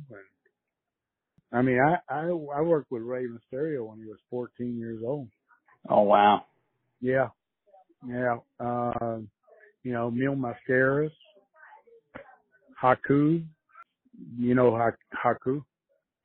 I 1.53 1.61
mean, 1.61 1.79
I 1.81 1.97
I 2.13 2.29
I 2.29 2.61
worked 2.63 2.91
with 2.91 3.03
Rey 3.03 3.27
Mysterio 3.27 3.87
when 3.87 3.99
he 3.99 4.07
was 4.07 4.19
14 4.31 4.79
years 4.79 5.03
old. 5.07 5.29
Oh 5.89 6.03
wow. 6.03 6.47
Yeah. 7.01 7.29
Yeah. 8.09 8.37
Uh, 8.59 9.19
you 9.83 9.93
know, 9.93 10.11
Mil 10.11 10.35
Mascaras, 10.35 11.11
Haku. 12.83 13.45
You 14.39 14.55
know 14.55 14.79
Haku? 15.25 15.63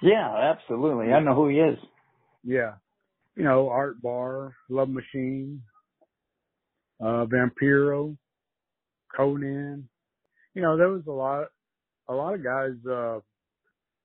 Yeah, 0.01 0.53
absolutely. 0.53 1.11
I 1.11 1.19
know 1.19 1.33
who 1.35 1.49
he 1.49 1.57
is. 1.57 1.77
Yeah. 2.47 2.73
You 3.35 3.43
know, 3.43 3.69
Art 3.69 4.01
Barr, 4.01 4.55
Love 4.69 4.89
Machine, 4.89 5.61
uh, 6.99 7.25
Vampiro, 7.25 8.17
Konnan. 9.15 9.83
You 10.55 10.61
know, 10.63 10.75
there 10.77 10.89
was 10.89 11.03
a 11.07 11.11
lot, 11.11 11.47
a 12.07 12.13
lot 12.13 12.33
of 12.33 12.43
guys, 12.43 12.71
uh, 12.89 13.19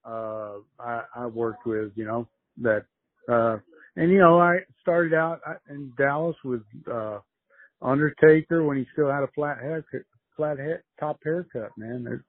uh, 0.05 0.57
I, 0.79 1.03
I 1.15 1.27
worked 1.27 1.65
with, 1.65 1.93
you 1.95 2.05
know, 2.05 2.29
that, 2.61 2.85
uh, 3.31 3.59
and 3.97 4.11
you 4.11 4.19
know, 4.19 4.41
I 4.41 4.59
started 4.81 5.15
out 5.15 5.41
in 5.69 5.93
Dallas 5.97 6.37
with 6.45 6.63
uh 6.91 7.19
Undertaker 7.81 8.63
when 8.63 8.77
he 8.77 8.87
still 8.93 9.11
had 9.11 9.23
a 9.23 9.29
flat 9.35 9.59
haircut, 9.59 10.03
flat 10.37 10.59
head, 10.59 10.83
top 10.99 11.19
haircut, 11.23 11.71
man. 11.77 12.07
It, 12.09 12.21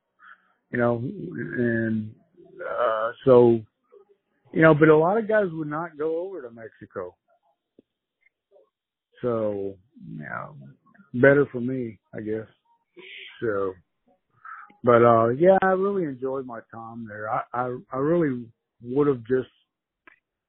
you 0.72 0.80
know, 0.80 0.98
and 0.98 2.14
uh 2.68 3.12
so, 3.26 3.62
you 4.54 4.62
know, 4.62 4.74
but 4.76 4.90
a 4.90 4.98
lot 4.98 5.18
of 5.18 5.28
guys 5.28 5.48
would 5.52 5.70
not 5.70 5.98
go 5.98 6.20
over 6.22 6.42
to 6.42 6.52
Mexico. 6.52 7.16
So, 9.22 9.76
you 10.10 10.20
know, 10.24 10.56
better 11.16 11.48
for 11.52 11.62
me, 11.62 12.00
I 12.16 12.22
guess. 12.22 12.48
So, 13.42 13.74
but 14.84 15.04
uh 15.04 15.30
yeah, 15.30 15.58
I 15.64 15.68
really 15.68 16.06
enjoyed 16.06 16.46
my 16.46 16.60
time 16.74 17.08
there. 17.08 17.30
I 17.30 17.42
I, 17.54 17.78
I 17.94 17.98
really 17.98 18.46
would 18.84 19.08
have 19.08 19.22
just 19.22 19.50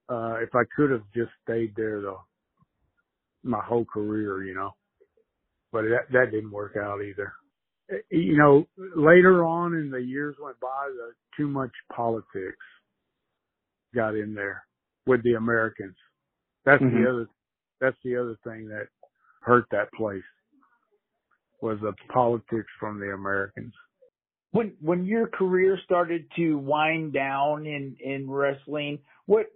uh, 0.08 0.36
if 0.42 0.50
I 0.54 0.62
could 0.76 0.90
have 0.90 1.04
just 1.14 1.30
stayed 1.44 1.74
there 1.76 2.00
the 2.02 2.14
my 3.44 3.60
whole 3.64 3.84
career, 3.86 4.44
you 4.44 4.54
know. 4.54 4.72
But 5.72 5.82
that 5.84 6.12
that 6.12 6.30
didn't 6.32 6.52
work 6.52 6.76
out 6.76 7.00
either. 7.02 7.32
you 8.10 8.36
know, 8.38 8.66
later 8.96 9.44
on 9.44 9.74
in 9.74 9.90
the 9.90 10.00
years 10.00 10.36
went 10.42 10.58
by, 10.60 10.88
the 10.88 11.12
too 11.36 11.48
much 11.48 11.72
politics 11.94 12.56
got 13.94 14.14
in 14.14 14.34
there 14.34 14.64
with 15.06 15.22
the 15.22 15.34
Americans. 15.34 15.96
That's 16.64 16.82
Mm-hmm. 16.82 17.02
the 17.02 17.10
other. 17.10 17.28
That's 17.80 17.96
the 18.04 18.16
other 18.16 18.36
thing 18.44 18.68
that 18.68 18.86
hurt 19.42 19.66
that 19.70 19.92
place 19.92 20.22
was 21.60 21.78
the 21.80 21.92
politics 22.12 22.70
from 22.80 22.98
the 23.00 23.12
Americans. 23.12 23.72
When 24.52 24.72
when 24.80 25.04
your 25.04 25.26
career 25.26 25.78
started 25.84 26.26
to 26.36 26.56
wind 26.58 27.12
down 27.12 27.66
in 27.66 27.96
in 28.00 28.30
wrestling, 28.30 29.00
what 29.26 29.46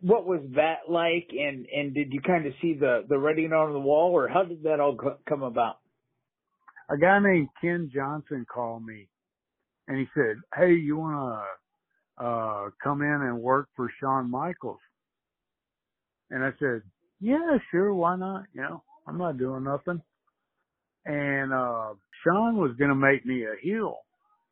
what 0.00 0.26
was 0.26 0.40
that 0.54 0.88
like? 0.88 1.28
And 1.32 1.66
and 1.66 1.92
did 1.92 2.12
you 2.12 2.20
kind 2.20 2.46
of 2.46 2.52
see 2.62 2.74
the 2.74 3.04
the 3.08 3.18
writing 3.18 3.52
on 3.52 3.72
the 3.72 3.80
wall, 3.80 4.12
or 4.12 4.28
how 4.28 4.44
did 4.44 4.62
that 4.62 4.80
all 4.80 4.96
co- 4.96 5.18
come 5.28 5.42
about? 5.42 5.78
A 6.90 6.96
guy 6.96 7.18
named 7.18 7.48
Ken 7.60 7.90
Johnson 7.92 8.46
called 8.52 8.84
me, 8.84 9.08
and 9.88 9.98
he 9.98 10.06
said, 10.14 10.36
"Hey, 10.54 10.74
you 10.74 10.96
want 10.98 11.16
to 11.16 11.44
uh 12.18 12.70
come 12.82 13.02
in 13.02 13.22
and 13.28 13.40
work 13.40 13.68
for 13.76 13.90
Shawn 14.00 14.30
Michaels?" 14.30 14.80
And 16.30 16.44
I 16.44 16.50
said, 16.60 16.82
"Yeah, 17.20 17.58
sure, 17.70 17.94
why 17.94 18.16
not? 18.16 18.44
You 18.54 18.62
know, 18.62 18.84
I'm 19.08 19.18
not 19.18 19.38
doing 19.38 19.64
nothing." 19.64 20.02
And 21.06 21.52
uh 21.52 21.94
Shawn 22.24 22.56
was 22.56 22.76
gonna 22.78 22.94
make 22.96 23.26
me 23.26 23.44
a 23.44 23.56
heel, 23.62 23.98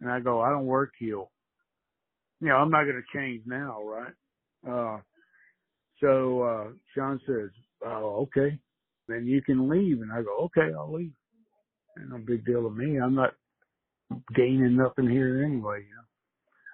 and 0.00 0.10
I 0.10 0.20
go, 0.20 0.40
"I 0.40 0.50
don't 0.50 0.66
work 0.66 0.92
heel. 0.98 1.30
You 2.40 2.48
know, 2.48 2.56
I'm 2.56 2.70
not 2.70 2.84
gonna 2.84 3.02
change 3.14 3.44
now, 3.46 3.82
right?" 3.82 4.14
Uh 4.68 5.00
so 6.00 6.42
uh 6.42 6.72
Shawn 6.94 7.20
says, 7.26 7.50
Oh, 7.84 8.28
okay. 8.28 8.58
Then 9.08 9.26
you 9.26 9.42
can 9.42 9.68
leave 9.68 10.00
and 10.02 10.12
I 10.12 10.22
go, 10.22 10.44
Okay, 10.46 10.72
I'll 10.76 10.92
leave. 10.92 11.12
Ain't 11.98 12.10
no 12.10 12.18
big 12.18 12.44
deal 12.46 12.62
to 12.64 12.70
me. 12.70 12.98
I'm 13.00 13.14
not 13.14 13.34
gaining 14.34 14.76
nothing 14.76 15.08
here 15.10 15.44
anyway, 15.44 15.84
you 15.88 15.94
know. 15.96 16.09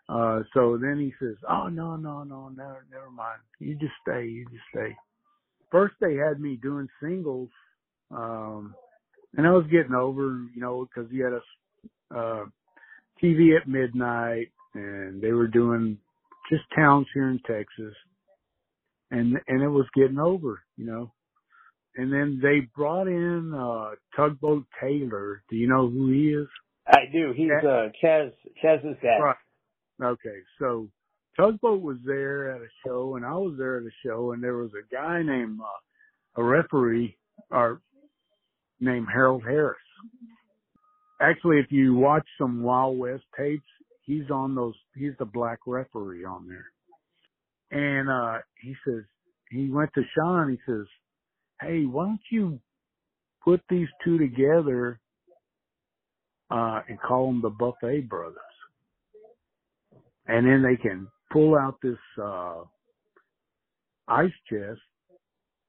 Uh 0.09 0.41
so 0.55 0.79
then 0.81 0.99
he 0.99 1.13
says, 1.25 1.37
Oh 1.49 1.69
no, 1.69 1.97
no, 1.97 2.23
no, 2.25 2.49
never 2.49 2.87
never 2.91 3.11
mind. 3.11 3.41
You 3.59 3.75
just 3.75 3.95
stay, 4.03 4.27
you 4.27 4.45
just 4.51 4.65
stay. 4.73 4.95
First 5.71 5.95
they 6.01 6.15
had 6.15 6.41
me 6.41 6.59
doing 6.63 6.89
singles, 7.03 7.51
um 8.11 8.75
and 9.37 9.47
I 9.47 9.51
was 9.51 9.67
getting 9.71 9.95
over, 9.95 10.41
you 10.55 10.61
know, 10.61 10.87
because 10.87 11.11
he 11.11 11.19
had 11.19 11.33
a 11.33 12.17
uh 12.17 12.45
TV 13.23 13.57
at 13.61 13.69
midnight 13.69 14.53
and 14.75 15.21
they 15.21 15.33
were 15.33 15.49
doing 15.49 15.99
just 16.51 16.65
towns 16.77 17.07
here 17.13 17.31
in 17.31 17.41
Texas 17.41 17.95
and 19.11 19.37
and 19.49 19.63
it 19.63 19.69
was 19.69 19.87
getting 19.95 20.19
over, 20.19 20.63
you 20.77 20.87
know. 20.87 21.13
And 21.97 22.13
then 22.13 22.41
they 22.43 22.61
brought 22.77 23.09
in 23.09 23.53
uh 23.55 23.91
Tugboat 24.17 24.65
Taylor. 24.81 25.43
Do 25.51 25.57
you 25.57 25.69
know 25.69 25.89
who 25.89 26.11
he 26.11 26.29
is? 26.29 26.49
I 26.87 27.05
do. 27.13 27.33
He's 27.35 27.51
uh 27.51 27.89
Chaz 28.03 28.33
Chaz's 28.63 28.97
dad. 29.03 29.19
Right. 29.23 29.37
Okay, 30.03 30.41
so 30.59 30.89
Tugboat 31.39 31.83
was 31.83 31.97
there 32.05 32.51
at 32.55 32.61
a 32.61 32.69
show, 32.87 33.17
and 33.17 33.25
I 33.25 33.33
was 33.33 33.55
there 33.59 33.79
at 33.79 33.85
a 33.85 33.95
show, 34.05 34.33
and 34.33 34.43
there 34.43 34.57
was 34.57 34.71
a 34.73 34.95
guy 34.95 35.23
named 35.23 35.61
uh, 35.61 36.41
a 36.41 36.45
referee, 36.45 37.17
or 37.51 37.81
named 38.81 39.07
Harold 39.13 39.43
Harris. 39.43 39.79
Actually, 41.21 41.59
if 41.59 41.73
you 41.73 41.95
watch 41.95 42.27
some 42.39 42.63
Wild 42.63 42.99
West 42.99 43.25
tapes, 43.37 43.65
he's 44.03 44.31
on 44.31 44.55
those. 44.55 44.75
He's 44.95 45.15
the 45.19 45.25
black 45.25 45.61
referee 45.67 46.25
on 46.25 46.49
there. 46.49 46.67
And 47.71 48.09
uh 48.09 48.39
he 48.63 48.75
says 48.87 49.03
he 49.51 49.71
went 49.71 49.91
to 49.95 50.03
Shawn. 50.15 50.51
He 50.51 50.59
says, 50.71 50.87
"Hey, 51.61 51.85
why 51.85 52.05
don't 52.05 52.21
you 52.31 52.61
put 53.45 53.61
these 53.69 53.89
two 54.05 54.19
together 54.19 55.01
uh 56.51 56.83
and 56.89 57.01
call 57.01 57.27
them 57.27 57.43
the 57.43 57.51
Buffet 57.51 58.09
Brothers?" 58.09 58.37
And 60.29 60.47
then 60.47 60.63
they 60.63 60.77
can 60.77 61.09
pull 61.33 61.57
out 61.57 61.77
this 61.83 61.99
uh 62.23 62.63
ice 64.09 64.31
chest, 64.51 64.81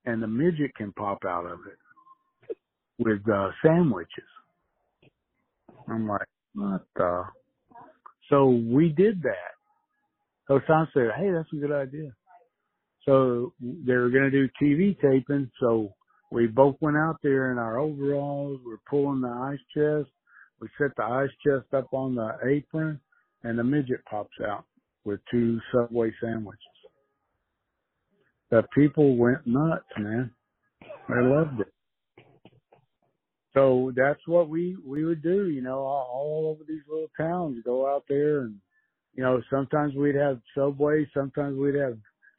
and 0.05 0.21
the 0.21 0.27
midget 0.27 0.75
can 0.75 0.91
pop 0.93 1.19
out 1.25 1.45
of 1.45 1.59
it 1.67 1.77
with 2.99 3.21
uh 3.29 3.49
sandwiches. 3.63 4.23
I'm 5.87 6.07
like, 6.07 6.27
what 6.53 6.85
the? 6.95 7.23
So 8.29 8.49
we 8.49 8.89
did 8.89 9.21
that. 9.23 9.53
So 10.47 10.59
Shawn 10.67 10.87
said, 10.93 11.09
hey, 11.17 11.31
that's 11.31 11.51
a 11.53 11.55
good 11.55 11.71
idea. 11.71 12.13
So 13.05 13.53
they 13.61 13.93
were 13.93 14.09
going 14.09 14.29
to 14.29 14.31
do 14.31 14.49
TV 14.61 14.99
taping. 14.99 15.49
So 15.59 15.93
we 16.31 16.47
both 16.47 16.75
went 16.81 16.97
out 16.97 17.17
there 17.23 17.51
in 17.51 17.57
our 17.57 17.79
overalls. 17.79 18.59
We're 18.65 18.77
pulling 18.89 19.21
the 19.21 19.29
ice 19.29 19.59
chest. 19.73 20.09
We 20.59 20.67
set 20.77 20.95
the 20.97 21.03
ice 21.03 21.29
chest 21.45 21.73
up 21.73 21.93
on 21.93 22.15
the 22.15 22.37
apron 22.45 22.99
and 23.43 23.57
the 23.57 23.63
midget 23.63 24.03
pops 24.09 24.35
out 24.45 24.65
with 25.05 25.19
two 25.31 25.59
Subway 25.73 26.13
sandwiches. 26.21 26.61
The 28.49 28.63
people 28.75 29.17
went 29.17 29.45
nuts, 29.45 29.85
man. 29.97 30.31
They 30.81 31.21
loved 31.21 31.61
it. 31.61 31.73
So 33.53 33.91
that's 33.95 34.19
what 34.27 34.49
we 34.49 34.77
we 34.85 35.03
would 35.03 35.23
do, 35.23 35.49
you 35.49 35.61
know, 35.61 35.79
all, 35.79 36.09
all 36.13 36.47
over 36.51 36.63
these 36.67 36.83
little 36.87 37.09
towns. 37.17 37.57
Go 37.65 37.91
out 37.91 38.03
there 38.07 38.41
and, 38.41 38.55
you 39.15 39.23
know, 39.23 39.41
sometimes 39.49 39.95
we'd 39.95 40.15
have 40.15 40.39
Subway, 40.55 41.09
sometimes 41.13 41.57
we'd 41.57 41.75
have 41.75 41.97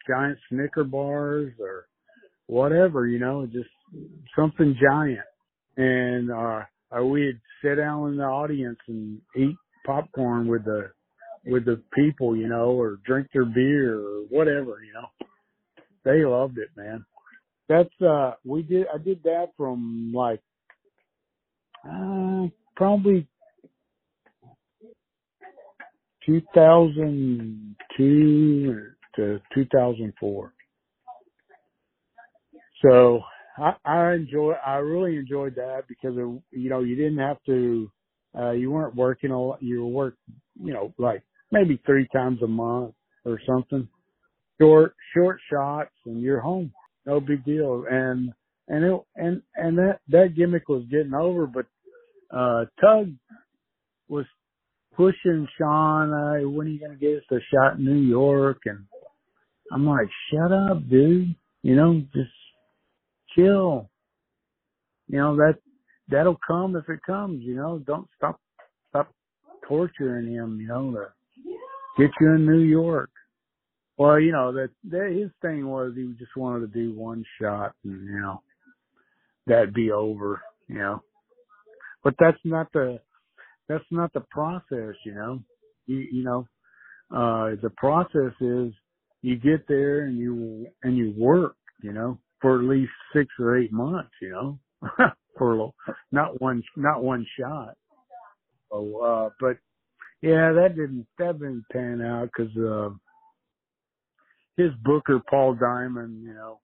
giant 0.09 0.39
Snicker 0.49 0.85
bars 0.85 1.53
or 1.59 1.87
whatever, 2.47 3.09
you 3.09 3.19
know, 3.19 3.47
just 3.47 3.69
something 4.37 4.77
giant. 4.81 5.27
And 5.77 6.31
uh, 6.31 6.63
uh 6.97 7.05
we'd 7.05 7.41
sit 7.63 7.77
down 7.77 8.11
in 8.11 8.17
the 8.19 8.25
audience 8.25 8.79
and 8.87 9.21
eat 9.37 9.57
popcorn 9.89 10.49
with 10.49 10.67
the 10.67 10.93
with 11.47 11.67
the 11.67 11.83
people, 11.95 12.37
you 12.37 12.49
know, 12.49 12.73
or 12.81 13.01
drink 13.07 13.29
their 13.35 13.47
beer 13.47 13.97
or 13.99 14.23
whatever, 14.31 14.83
you 14.85 14.95
know. 14.95 15.09
They 16.05 16.25
loved 16.25 16.59
it, 16.59 16.69
man. 16.77 17.05
That's 17.69 18.03
uh 18.03 18.33
we 18.45 18.63
did 18.63 18.87
I 18.95 18.99
did 18.99 19.23
that 19.25 19.49
from 19.57 20.13
like 20.15 20.41
uh 21.89 22.47
probably 22.77 23.27
2002 26.27 28.83
to 29.17 29.41
2004. 29.55 30.55
So 32.83 33.21
I, 33.59 33.75
I 33.85 34.15
enjoy, 34.15 34.53
I 34.65 34.77
really 34.77 35.17
enjoyed 35.17 35.57
that 35.57 35.83
because 35.89 36.17
it, 36.17 36.43
you 36.53 36.71
know, 36.71 36.81
you 36.81 36.97
didn't 36.97 37.19
have 37.19 37.37
to, 37.47 37.91
uh, 38.39 38.53
you 38.53 38.71
weren't 38.71 38.95
working 38.95 39.31
a 39.31 39.41
lot, 39.41 39.63
you 39.63 39.81
were 39.81 39.89
work, 39.89 40.17
you 40.63 40.73
know, 40.73 40.95
like 40.99 41.23
maybe 41.51 41.81
three 41.85 42.07
times 42.15 42.41
a 42.43 42.47
month 42.47 42.95
or 43.25 43.41
something. 43.47 43.89
Short, 44.61 44.95
short 45.15 45.39
shots 45.51 45.95
and 46.07 46.21
you're 46.21 46.41
home. 46.41 46.73
No 47.07 47.21
big 47.21 47.45
deal. 47.45 47.85
And, 47.91 48.33
and 48.69 48.85
it, 48.85 49.01
and, 49.17 49.43
and 49.55 49.79
that, 49.79 50.01
that 50.09 50.35
gimmick 50.37 50.69
was 50.69 50.85
getting 50.91 51.15
over, 51.15 51.47
but, 51.47 51.67
uh, 52.37 52.67
Tug 52.81 53.13
was 54.09 54.27
pushing 54.95 55.47
Shawn, 55.59 56.13
uh, 56.13 56.49
when 56.49 56.67
are 56.67 56.71
you 56.71 56.81
going 56.81 56.93
to 56.93 56.99
get 56.99 57.19
us 57.19 57.25
a 57.31 57.39
shot 57.53 57.79
in 57.79 57.85
New 57.85 58.01
York? 58.01 58.59
And 58.67 58.85
I'm 59.73 59.87
like, 59.87 60.09
shut 60.31 60.53
up, 60.53 60.89
dude. 60.89 61.35
You 61.63 61.77
know, 61.77 62.03
just 62.15 62.31
chill. 63.35 63.89
You 65.09 65.19
know, 65.19 65.37
that, 65.37 65.55
that'll 66.09 66.39
come 66.47 66.77
if 66.77 66.89
it 66.89 67.01
comes, 67.07 67.43
you 67.43 67.55
know, 67.55 67.79
don't 67.87 68.09
stop, 68.17 68.41
stop 68.91 69.13
torturing 69.67 70.33
him, 70.33 70.61
you 70.61 70.69
know, 70.69 70.91
to 70.93 71.07
get 71.99 72.11
you 72.21 72.33
in 72.33 72.47
New 72.47 72.61
York. 72.61 73.11
Well, 73.97 74.21
you 74.21 74.33
know, 74.33 74.53
that, 74.53 74.71
that 74.91 75.13
his 75.13 75.31
thing 75.43 75.67
was 75.67 75.93
he 75.97 76.15
just 76.19 76.37
wanted 76.37 76.61
to 76.73 76.79
do 76.79 76.99
one 76.99 77.25
shot 77.41 77.73
and, 77.85 78.07
you 78.07 78.21
know, 78.21 78.43
that'd 79.47 79.75
be 79.75 79.91
over, 79.91 80.41
you 80.69 80.79
know. 80.79 81.03
But 82.05 82.15
that's 82.19 82.39
not 82.45 82.73
the, 82.73 83.01
that's 83.69 83.85
not 83.91 84.13
the 84.13 84.25
process, 84.31 84.95
you 85.05 85.15
know. 85.15 85.41
You, 85.87 86.07
you 86.13 86.25
know, 86.25 86.47
uh, 87.11 87.57
the 87.61 87.71
process 87.77 88.33
is 88.41 88.73
you 89.23 89.37
get 89.37 89.67
there 89.67 90.05
and 90.05 90.17
you, 90.17 90.69
and 90.85 90.97
you 90.97 91.13
work, 91.19 91.57
you 91.83 91.93
know, 91.93 92.19
for 92.41 92.59
at 92.59 92.65
least 92.65 92.93
six 93.13 93.27
or 93.41 93.59
eight 93.59 93.73
months, 93.73 94.13
you 94.23 94.31
know, 94.31 94.59
for 95.39 95.73
not 96.13 96.41
one, 96.41 96.63
not 96.77 97.03
one 97.03 97.27
shot. 97.39 97.75
So, 98.71 99.01
uh, 99.03 99.31
but 99.41 99.59
yeah, 100.23 100.53
that 100.53 100.75
didn't, 100.77 101.07
that 101.19 101.39
didn't 101.39 101.65
pan 101.73 102.03
out 102.03 102.29
because, 102.37 102.57
uh, 102.57 102.91
his 104.57 104.73
booker, 104.85 105.21
Paul 105.31 105.55
Diamond, 105.55 106.25
you 106.25 106.35
know, 106.35 106.61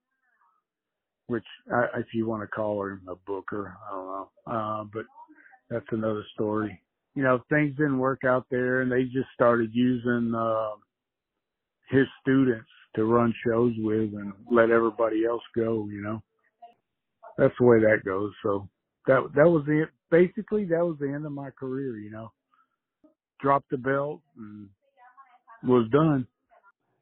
which 1.28 1.44
I, 1.72 2.00
if 2.00 2.06
you 2.12 2.26
want 2.26 2.42
to 2.42 2.48
call 2.48 2.84
him 2.84 3.02
a 3.08 3.14
booker, 3.26 3.76
I 3.88 3.94
don't 3.94 4.06
know. 4.06 4.28
Uh, 4.46 4.84
but 4.92 5.04
that's 5.70 5.86
another 5.92 6.24
story. 6.34 6.80
You 7.14 7.22
know, 7.22 7.40
things 7.48 7.76
didn't 7.76 7.98
work 7.98 8.22
out 8.26 8.46
there 8.50 8.80
and 8.80 8.90
they 8.90 9.04
just 9.04 9.28
started 9.34 9.70
using, 9.72 10.34
uh, 10.36 10.70
his 11.90 12.06
students 12.22 12.68
to 12.96 13.04
run 13.04 13.32
shows 13.46 13.72
with 13.78 14.14
and 14.14 14.32
let 14.50 14.70
everybody 14.70 15.24
else 15.24 15.42
go, 15.56 15.86
you 15.90 16.02
know. 16.02 16.22
That's 17.38 17.54
the 17.58 17.66
way 17.66 17.80
that 17.80 18.04
goes. 18.04 18.32
So 18.42 18.68
that 19.06 19.22
that 19.34 19.48
was 19.48 19.64
it. 19.68 19.88
Basically, 20.10 20.64
that 20.66 20.84
was 20.84 20.96
the 21.00 21.08
end 21.08 21.26
of 21.26 21.32
my 21.32 21.50
career. 21.50 21.98
You 21.98 22.10
know, 22.10 22.32
dropped 23.40 23.70
the 23.70 23.78
belt 23.78 24.20
and 24.36 24.68
was 25.64 25.88
done. 25.90 26.26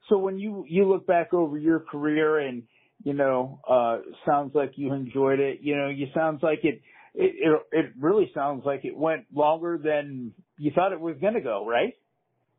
So 0.08 0.18
when 0.18 0.38
you 0.38 0.64
you 0.68 0.88
look 0.88 1.06
back 1.06 1.32
over 1.34 1.58
your 1.58 1.80
career 1.80 2.38
and 2.38 2.64
you 3.04 3.14
know, 3.14 3.60
uh 3.68 3.98
sounds 4.26 4.54
like 4.54 4.72
you 4.76 4.92
enjoyed 4.92 5.40
it. 5.40 5.58
You 5.60 5.76
know, 5.76 5.88
you 5.88 6.06
sounds 6.14 6.42
like 6.42 6.60
it 6.64 6.80
it 7.14 7.34
it, 7.36 7.62
it 7.72 7.92
really 7.98 8.30
sounds 8.34 8.64
like 8.64 8.84
it 8.84 8.96
went 8.96 9.26
longer 9.34 9.78
than 9.82 10.32
you 10.58 10.70
thought 10.74 10.92
it 10.92 11.00
was 11.00 11.16
going 11.20 11.34
to 11.34 11.40
go, 11.40 11.66
right? 11.66 11.94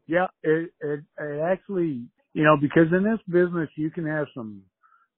Yeah, 0.08 0.28
it, 0.44 0.72
it 0.82 1.00
it 1.20 1.42
actually, 1.42 2.06
you 2.34 2.44
know, 2.44 2.58
because 2.60 2.88
in 2.92 3.04
this 3.04 3.20
business 3.28 3.70
you 3.76 3.90
can 3.90 4.06
have 4.06 4.28
some 4.36 4.64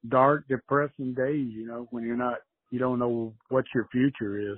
dark, 0.10 0.48
depressing 0.48 1.14
days. 1.14 1.50
You 1.52 1.68
know, 1.68 1.88
when 1.92 2.04
you're 2.04 2.18
not, 2.18 2.40
you 2.72 2.80
don't 2.80 3.00
know 3.00 3.34
what 3.50 3.66
your 3.74 3.88
future 3.92 4.40
is. 4.40 4.58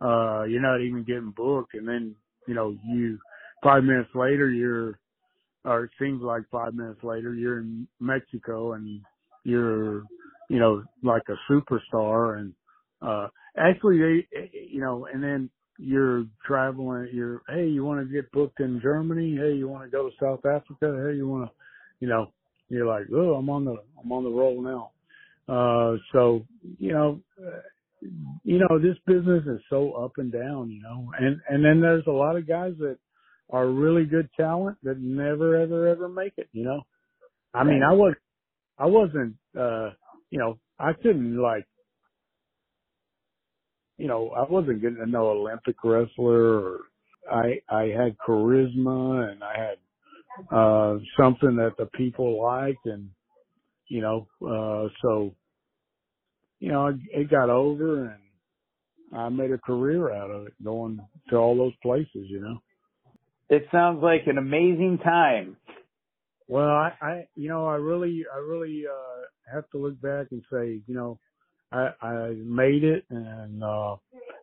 Uh, 0.00 0.44
you're 0.44 0.62
not 0.62 0.80
even 0.80 1.04
getting 1.04 1.32
booked, 1.36 1.74
and 1.74 1.86
then 1.88 2.14
you 2.46 2.54
know 2.54 2.76
you 2.86 3.18
five 3.62 3.84
minutes 3.84 4.10
later 4.14 4.50
you're, 4.50 4.98
or 5.64 5.84
it 5.84 5.90
seems 6.00 6.22
like 6.22 6.42
five 6.50 6.74
minutes 6.74 7.02
later 7.02 7.34
you're 7.34 7.60
in 7.60 7.88
Mexico 8.00 8.74
and 8.74 9.00
you're, 9.44 10.02
you 10.50 10.58
know, 10.58 10.82
like 11.02 11.22
a 11.28 11.52
superstar 11.52 12.38
and 12.38 12.54
uh 13.02 13.28
actually 13.58 13.98
they 13.98 14.50
you 14.72 14.80
know 14.80 15.06
and 15.12 15.22
then 15.22 15.50
you're 15.78 16.24
traveling 16.46 17.08
you're 17.12 17.42
hey 17.48 17.66
you 17.66 17.84
want 17.84 18.00
to 18.00 18.12
get 18.12 18.30
booked 18.32 18.60
in 18.60 18.80
germany 18.80 19.36
hey 19.36 19.52
you 19.52 19.68
want 19.68 19.84
to 19.84 19.90
go 19.90 20.08
to 20.08 20.16
south 20.20 20.44
africa 20.46 21.04
hey 21.06 21.16
you 21.16 21.28
want 21.28 21.44
to 21.44 21.50
you 22.00 22.08
know 22.08 22.32
you're 22.68 22.86
like 22.86 23.04
oh 23.14 23.34
i'm 23.34 23.48
on 23.50 23.64
the 23.64 23.76
i'm 24.02 24.12
on 24.12 24.24
the 24.24 24.30
roll 24.30 24.62
now. 24.62 24.90
Uh 25.48 25.96
so 26.12 26.46
you 26.78 26.92
know 26.92 27.20
uh, 27.40 27.60
you 28.44 28.58
know 28.58 28.78
this 28.78 28.96
business 29.06 29.44
is 29.46 29.60
so 29.70 29.92
up 29.92 30.12
and 30.18 30.32
down 30.32 30.70
you 30.70 30.82
know 30.82 31.10
and 31.18 31.40
and 31.48 31.64
then 31.64 31.80
there's 31.80 32.06
a 32.06 32.12
lot 32.12 32.36
of 32.36 32.48
guys 32.48 32.72
that 32.78 32.98
are 33.50 33.68
really 33.68 34.04
good 34.04 34.28
talent 34.36 34.78
that 34.82 34.98
never 34.98 35.56
ever 35.60 35.88
ever 35.88 36.08
make 36.08 36.34
it 36.38 36.48
you 36.52 36.64
know? 36.64 36.82
I 37.52 37.64
mean 37.64 37.82
i 37.82 37.92
was 37.92 38.14
i 38.78 38.86
wasn't 38.86 39.34
uh 39.58 39.90
you 40.30 40.38
know 40.38 40.58
i 40.78 40.92
couldn't 40.92 41.40
like 41.40 41.66
you 43.96 44.08
know, 44.08 44.30
I 44.30 44.50
wasn't 44.50 44.82
getting 44.82 44.96
to 44.98 45.06
know 45.06 45.28
Olympic 45.28 45.76
wrestler 45.84 46.58
or 46.58 46.80
I 47.30 47.60
I 47.68 47.82
had 47.84 48.16
charisma 48.18 49.30
and 49.32 49.42
I 49.42 49.56
had 49.56 49.78
uh 50.52 50.98
something 51.18 51.56
that 51.56 51.74
the 51.78 51.86
people 51.94 52.42
liked 52.42 52.86
and 52.86 53.10
you 53.88 54.02
know, 54.02 54.28
uh 54.42 54.88
so 55.02 55.34
you 56.60 56.72
know, 56.72 56.88
it, 56.88 56.96
it 57.12 57.30
got 57.30 57.50
over 57.50 58.06
and 58.06 58.20
I 59.18 59.28
made 59.30 59.52
a 59.52 59.58
career 59.58 60.12
out 60.12 60.30
of 60.30 60.46
it 60.46 60.54
going 60.64 61.00
to 61.30 61.36
all 61.36 61.56
those 61.56 61.74
places, 61.82 62.28
you 62.30 62.40
know. 62.40 62.58
It 63.50 63.66
sounds 63.72 64.02
like 64.02 64.22
an 64.26 64.38
amazing 64.38 64.98
time. 65.04 65.56
Well, 66.48 66.68
I, 66.68 66.92
I 67.02 67.28
you 67.36 67.48
know, 67.48 67.66
I 67.66 67.76
really 67.76 68.24
I 68.34 68.38
really 68.38 68.84
uh 68.86 69.54
have 69.54 69.68
to 69.70 69.78
look 69.78 70.00
back 70.02 70.28
and 70.32 70.42
say, 70.52 70.80
you 70.86 70.94
know, 70.94 71.18
I, 71.72 71.90
I 72.02 72.34
made 72.44 72.84
it 72.84 73.04
and 73.10 73.62
uh 73.64 73.96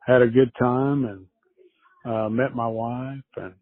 had 0.08 0.22
a 0.24 0.28
good 0.28 0.52
time 0.60 1.06
and 1.06 1.26
uh 2.06 2.30
met 2.30 2.56
my 2.56 2.68
wife 2.68 3.20
and 3.38 3.54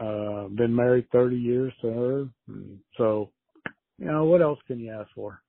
uh 0.00 0.48
been 0.48 0.74
married 0.74 1.08
30 1.12 1.36
years 1.36 1.72
to 1.82 1.88
her. 1.88 2.28
So 2.96 3.30
you 3.98 4.06
know 4.06 4.24
what 4.24 4.42
else 4.42 4.58
can 4.66 4.78
you 4.80 4.92
ask 4.92 5.08
for? 5.14 5.40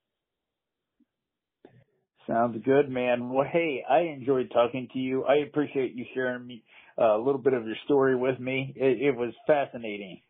Sounds 2.28 2.62
good 2.66 2.90
man. 2.90 3.30
Well 3.30 3.48
hey 3.52 3.84
i 3.90 4.00
enjoyed 4.02 4.52
talking 4.52 4.88
to 4.94 5.00
you. 5.00 5.24
I 5.26 5.38
appreciate 5.38 5.94
you 5.96 6.06
sharing 6.14 6.46
me 6.46 6.64
uh, 7.00 7.18
a 7.18 7.22
little 7.24 7.42
bit 7.42 7.54
of 7.54 7.66
your 7.66 7.76
story 7.86 8.16
with 8.16 8.40
me. 8.40 8.74
It, 8.76 9.02
it 9.02 9.16
was 9.16 9.34
fascinating. 9.48 10.22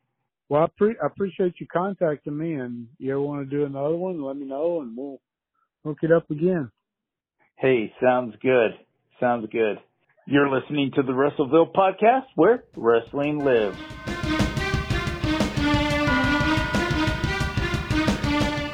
Well 0.49 0.63
I, 0.63 0.67
pre- 0.77 0.97
I 1.01 1.07
appreciate 1.07 1.55
you 1.59 1.67
contacting 1.71 2.37
me 2.37 2.53
and 2.55 2.87
you 2.97 3.11
ever 3.11 3.21
want 3.21 3.49
to 3.49 3.55
do 3.55 3.65
another 3.65 3.95
one 3.95 4.21
let 4.23 4.37
me 4.37 4.45
know 4.45 4.81
and 4.81 4.95
we'll 4.95 5.19
hook 5.85 5.99
it 6.03 6.11
up 6.11 6.29
again. 6.31 6.71
Hey, 7.57 7.93
sounds 8.01 8.35
good. 8.41 8.71
Sounds 9.19 9.47
good. 9.51 9.77
You're 10.27 10.49
listening 10.49 10.89
to 10.95 11.03
the 11.03 11.11
WrestleVille 11.11 11.71
podcast 11.73 12.25
where 12.33 12.63
wrestling 12.75 13.45
lives. 13.45 13.77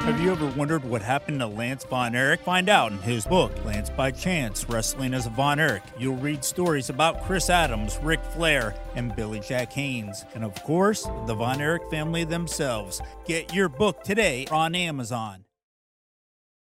Have 0.00 0.18
you 0.18 0.32
ever 0.32 0.46
wondered 0.56 0.82
what 0.86 1.02
happened 1.02 1.40
to 1.40 1.46
Lance 1.46 1.84
Von 1.84 2.14
Erich? 2.14 2.40
Find 2.40 2.70
out 2.70 2.90
in 2.92 2.98
his 3.00 3.26
book, 3.26 3.52
Lance 3.66 3.90
by 3.90 4.10
Chance 4.10 4.66
Wrestling 4.70 5.12
as 5.12 5.26
a 5.26 5.30
Von 5.30 5.60
Erich. 5.60 5.82
You'll 5.98 6.16
read 6.16 6.42
stories 6.42 6.88
about 6.88 7.22
Chris 7.24 7.50
Adams, 7.50 7.98
Ric 8.02 8.24
Flair, 8.24 8.74
and 8.94 9.14
Billy 9.14 9.40
Jack 9.40 9.74
Haynes. 9.74 10.24
And 10.34 10.44
of 10.44 10.54
course, 10.64 11.02
the 11.26 11.34
Von 11.34 11.60
Erich 11.60 11.82
family 11.90 12.24
themselves. 12.24 13.02
Get 13.26 13.52
your 13.52 13.68
book 13.68 14.02
today 14.04 14.46
on 14.50 14.74
Amazon. 14.74 15.44